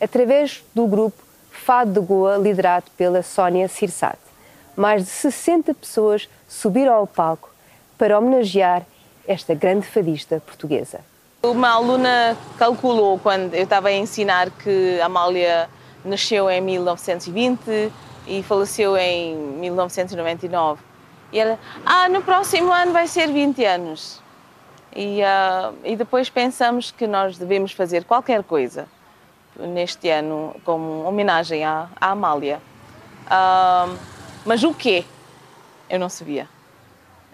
Através 0.00 0.64
do 0.74 0.86
grupo 0.86 1.22
Fado 1.50 2.00
de 2.00 2.06
Goa, 2.06 2.36
liderado 2.36 2.86
pela 2.96 3.22
Sónia 3.22 3.68
Sirsat. 3.68 4.18
Mais 4.76 5.04
de 5.04 5.10
60 5.10 5.74
pessoas 5.74 6.28
subiram 6.48 6.94
ao 6.94 7.06
palco 7.06 7.50
para 7.96 8.18
homenagear 8.18 8.82
esta 9.28 9.54
grande 9.54 9.86
fadista 9.86 10.42
portuguesa. 10.44 11.00
Uma 11.42 11.68
aluna 11.68 12.36
calculou, 12.58 13.18
quando 13.18 13.54
eu 13.54 13.64
estava 13.64 13.88
a 13.88 13.92
ensinar, 13.92 14.50
que 14.50 14.98
Amália 15.00 15.68
nasceu 16.04 16.50
em 16.50 16.60
1920 16.60 17.92
e 18.26 18.42
faleceu 18.42 18.96
em 18.96 19.34
1999. 19.36 20.82
E 21.32 21.38
ela, 21.38 21.58
ah, 21.84 22.08
no 22.08 22.22
próximo 22.22 22.72
ano 22.72 22.92
vai 22.92 23.06
ser 23.06 23.28
20 23.28 23.64
anos. 23.64 24.22
E, 24.94 25.20
uh, 25.22 25.74
e 25.84 25.96
depois 25.96 26.30
pensamos 26.30 26.92
que 26.92 27.06
nós 27.06 27.36
devemos 27.36 27.72
fazer 27.72 28.04
qualquer 28.04 28.44
coisa 28.44 28.86
neste 29.58 30.08
ano 30.08 30.54
como 30.64 31.02
homenagem 31.04 31.64
à, 31.64 31.88
à 32.00 32.10
Amália. 32.10 32.60
Uh, 33.26 33.98
mas 34.44 34.62
o 34.62 34.72
quê? 34.72 35.04
Eu 35.88 35.98
não 35.98 36.08
sabia. 36.08 36.48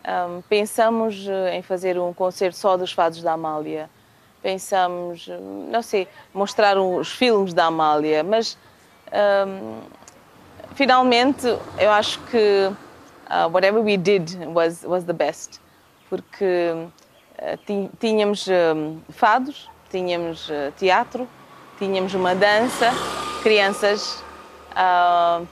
Um, 0.00 0.40
pensamos 0.42 1.26
eh, 1.28 1.56
em 1.56 1.62
fazer 1.62 1.98
um 1.98 2.12
concerto 2.14 2.56
só 2.56 2.76
dos 2.76 2.90
fados 2.90 3.22
da 3.22 3.32
Amália. 3.32 3.90
Pensamos, 4.42 5.28
eh, 5.28 5.38
não 5.70 5.82
sei, 5.82 6.08
mostrar 6.32 6.78
os 6.78 7.12
filmes 7.12 7.52
da 7.52 7.66
Amália, 7.66 8.24
mas 8.24 8.56
um, 9.46 9.80
finalmente 10.74 11.46
eu 11.78 11.90
acho 11.90 12.18
que 12.30 12.72
uh, 13.30 13.48
whatever 13.52 13.80
we 13.82 13.96
did 13.96 14.36
was 14.54 14.84
was 14.84 15.04
the 15.04 15.12
best, 15.12 15.60
porque 16.08 16.72
uh, 17.38 17.88
tínhamos 17.98 18.46
um, 18.48 18.98
fados, 19.10 19.68
tínhamos 19.90 20.48
uh, 20.48 20.72
teatro, 20.76 21.28
tínhamos 21.78 22.14
uma 22.14 22.34
dança, 22.34 22.90
crianças, 23.42 24.22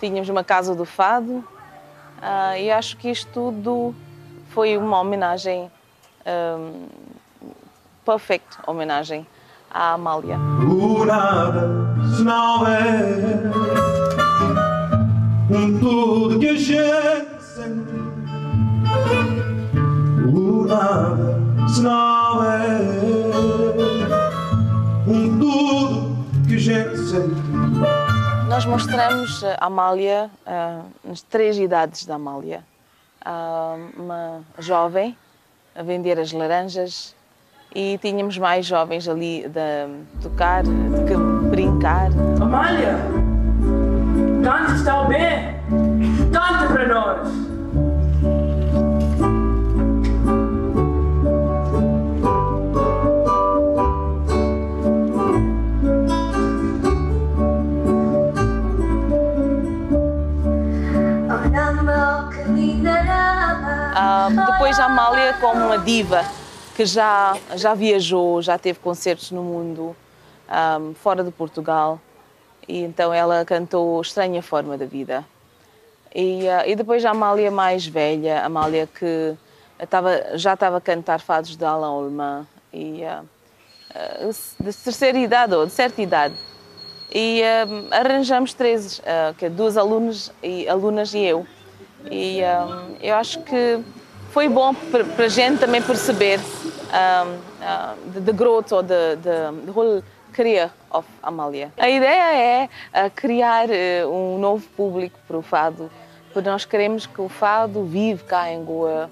tínhamos 0.01 0.29
uma 0.29 0.45
casa 0.45 0.75
do 0.75 0.85
fado. 0.85 1.45
E 2.59 2.71
acho 2.71 2.97
que 2.97 3.11
isto 3.11 3.31
tudo 3.33 3.95
foi 4.51 4.77
uma 4.77 5.01
homenagem 5.01 5.71
um, 6.27 6.87
perfeita 8.05 8.59
homenagem 8.67 9.27
à 9.71 9.93
Amália. 9.95 10.37
Um 10.39 10.99
tudo 15.81 16.39
que 16.39 16.49
a 16.49 16.57
gente 16.57 17.43
sente 17.43 17.93
O 20.35 20.65
nada 20.67 21.41
se 21.69 21.81
não 21.81 22.45
é 22.45 22.79
Um 25.07 25.39
tudo 25.39 26.27
que 26.47 26.57
a 26.57 26.59
gente 26.59 26.99
sente 26.99 27.41
Nós 28.49 28.67
mostramos 28.67 29.43
a 29.45 29.67
Amália 29.67 30.31
uh, 30.47 30.85
nas 31.03 31.23
três 31.23 31.59
idades 31.59 32.05
da 32.05 32.17
Amália 32.17 32.63
uh, 33.25 34.03
Uma 34.03 34.43
jovem 34.59 35.17
a 35.75 35.83
vender 35.83 36.19
as 36.19 36.33
laranjas 36.33 37.15
e 37.75 37.99
tínhamos 37.99 38.37
mais 38.39 38.67
jovens 38.67 39.07
ali 39.07 39.45
de 39.49 40.23
tocar, 40.23 40.63
de 40.65 41.51
brincar. 41.51 42.09
Amália! 42.41 43.18
Cante 44.49 44.77
está 44.77 45.05
bem? 45.05 45.55
Cante 46.33 46.73
para 46.73 46.89
nós! 46.89 47.29
Ah, 63.95 64.29
depois 64.31 64.79
a 64.79 64.87
Amália 64.87 65.35
como 65.43 65.67
uma 65.67 65.77
diva 65.77 66.25
que 66.75 66.87
já, 66.87 67.37
já 67.55 67.75
viajou, 67.75 68.41
já 68.41 68.57
teve 68.57 68.79
concertos 68.79 69.31
no 69.31 69.43
mundo, 69.43 69.83
um, 69.83 69.95
ah, 70.49 70.81
fora 70.95 71.23
de 71.23 71.31
Portugal. 71.31 72.01
E 72.69 72.83
então 72.83 73.13
ela 73.13 73.45
cantou 73.45 74.01
Estranha 74.01 74.43
Forma 74.43 74.77
da 74.77 74.85
Vida. 74.85 75.25
E, 76.15 76.43
uh, 76.43 76.69
e 76.69 76.77
depois 76.77 77.05
a 77.05 77.11
Amália 77.11 77.51
mais 77.51 77.87
velha, 77.87 78.43
a 78.43 78.47
Amália 78.47 78.87
que 78.87 79.35
estava, 79.83 80.37
já 80.37 80.55
estava 80.55 80.77
a 80.77 80.81
cantar 80.81 81.21
fados 81.21 81.57
de 81.57 81.65
Alain 81.65 81.91
Olma, 81.91 82.47
e, 82.73 83.03
uh, 83.03 83.25
uh, 84.29 84.65
de 84.65 84.73
terceira 84.73 85.19
idade 85.19 85.55
ou 85.55 85.67
de 85.67 85.73
certa 85.73 86.03
idade. 86.03 86.35
e 87.11 87.43
arranjamos 87.91 88.53
três, 88.53 88.99
uh, 88.99 89.35
é 89.41 89.49
duas 89.49 89.79
alunos 89.79 90.31
e, 90.43 90.69
alunas 90.69 91.15
e 91.15 91.21
eu. 91.21 91.47
E 92.11 92.41
eu 93.03 93.15
acho 93.17 93.41
que 93.41 93.83
foi 94.31 94.49
bom 94.49 94.75
para 94.75 95.25
a 95.25 95.29
gente 95.29 95.59
também 95.59 95.83
perceber 95.83 96.39
um, 96.89 97.35
uh, 97.35 98.13
the, 98.13 98.21
the 98.21 98.33
growth 98.33 98.73
or 98.73 98.83
the, 98.83 99.17
the 99.23 99.51
whole 99.75 100.03
career 100.39 100.71
of 100.89 101.09
Amália. 101.21 101.73
A 101.77 101.91
ideia 101.91 102.69
é 102.93 103.07
uh, 103.07 103.11
criar 103.11 103.67
uh, 103.69 104.09
um 104.09 104.39
novo 104.39 104.65
público 104.77 105.19
para 105.27 105.37
o 105.37 105.43
fado, 105.43 105.91
porque 106.33 106.49
nós 106.49 106.65
queremos 106.65 107.07
que 107.07 107.21
o 107.21 107.29
fado 107.29 107.83
vive 107.83 108.23
cá 108.23 108.49
em 108.53 108.65
Goa 108.65 109.11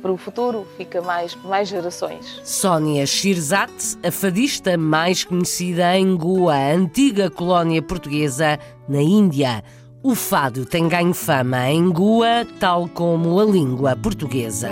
para 0.00 0.10
o 0.10 0.16
futuro, 0.16 0.66
fica 0.78 1.02
mais 1.02 1.34
mais 1.34 1.68
gerações. 1.68 2.40
Sónia 2.42 3.06
Shirzat, 3.06 3.70
a 4.02 4.10
fadista 4.10 4.78
mais 4.78 5.22
conhecida 5.22 5.94
em 5.98 6.16
Goa, 6.16 6.56
antiga 6.56 7.30
colónia 7.30 7.82
portuguesa 7.82 8.58
na 8.88 9.02
Índia. 9.02 9.62
O 10.02 10.14
fado 10.14 10.64
tem 10.64 10.88
ganho 10.88 11.12
fama 11.12 11.68
em 11.68 11.90
Goa, 11.90 12.46
tal 12.58 12.88
como 12.88 13.38
a 13.38 13.44
língua 13.44 13.94
portuguesa. 13.94 14.70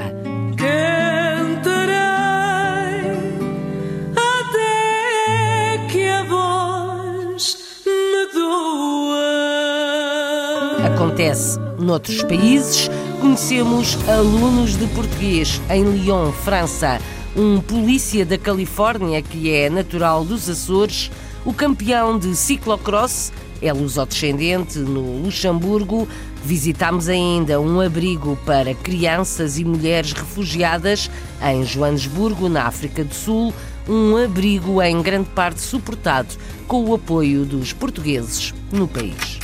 Acontece 11.15 11.61
noutros 11.79 12.25
países. 12.25 12.91
Conhecemos 13.21 13.97
alunos 14.09 14.77
de 14.77 14.85
português 14.89 15.61
em 15.71 15.85
Lyon, 15.85 16.33
França, 16.33 17.01
um 17.37 17.61
polícia 17.61 18.27
da 18.27 18.37
Califórnia 18.37 19.23
que 19.23 19.49
é 19.49 19.71
natural 19.71 20.25
dos 20.25 20.51
Açores, 20.51 21.13
o 21.45 21.55
campeão 21.55 22.19
de 22.19 22.35
ciclocross 22.35 23.33
é 23.63 23.73
lusodescendente 23.73 24.81
no 24.81 25.23
Luxemburgo. 25.23 26.09
Visitámos 26.45 27.09
ainda 27.09 27.61
um 27.61 27.81
abrigo 27.81 28.37
para 28.45 28.75
crianças 28.75 29.57
e 29.57 29.65
mulheres 29.65 30.11
refugiadas 30.11 31.09
em 31.41 31.65
Joanesburgo, 31.65 32.49
na 32.49 32.65
África 32.65 33.05
do 33.05 33.15
Sul, 33.15 33.55
um 33.89 34.17
abrigo 34.17 34.83
em 34.83 35.01
grande 35.01 35.29
parte 35.29 35.61
suportado 35.61 36.35
com 36.67 36.85
o 36.87 36.95
apoio 36.95 37.45
dos 37.45 37.73
portugueses 37.73 38.53
no 38.73 38.89
país. 38.89 39.44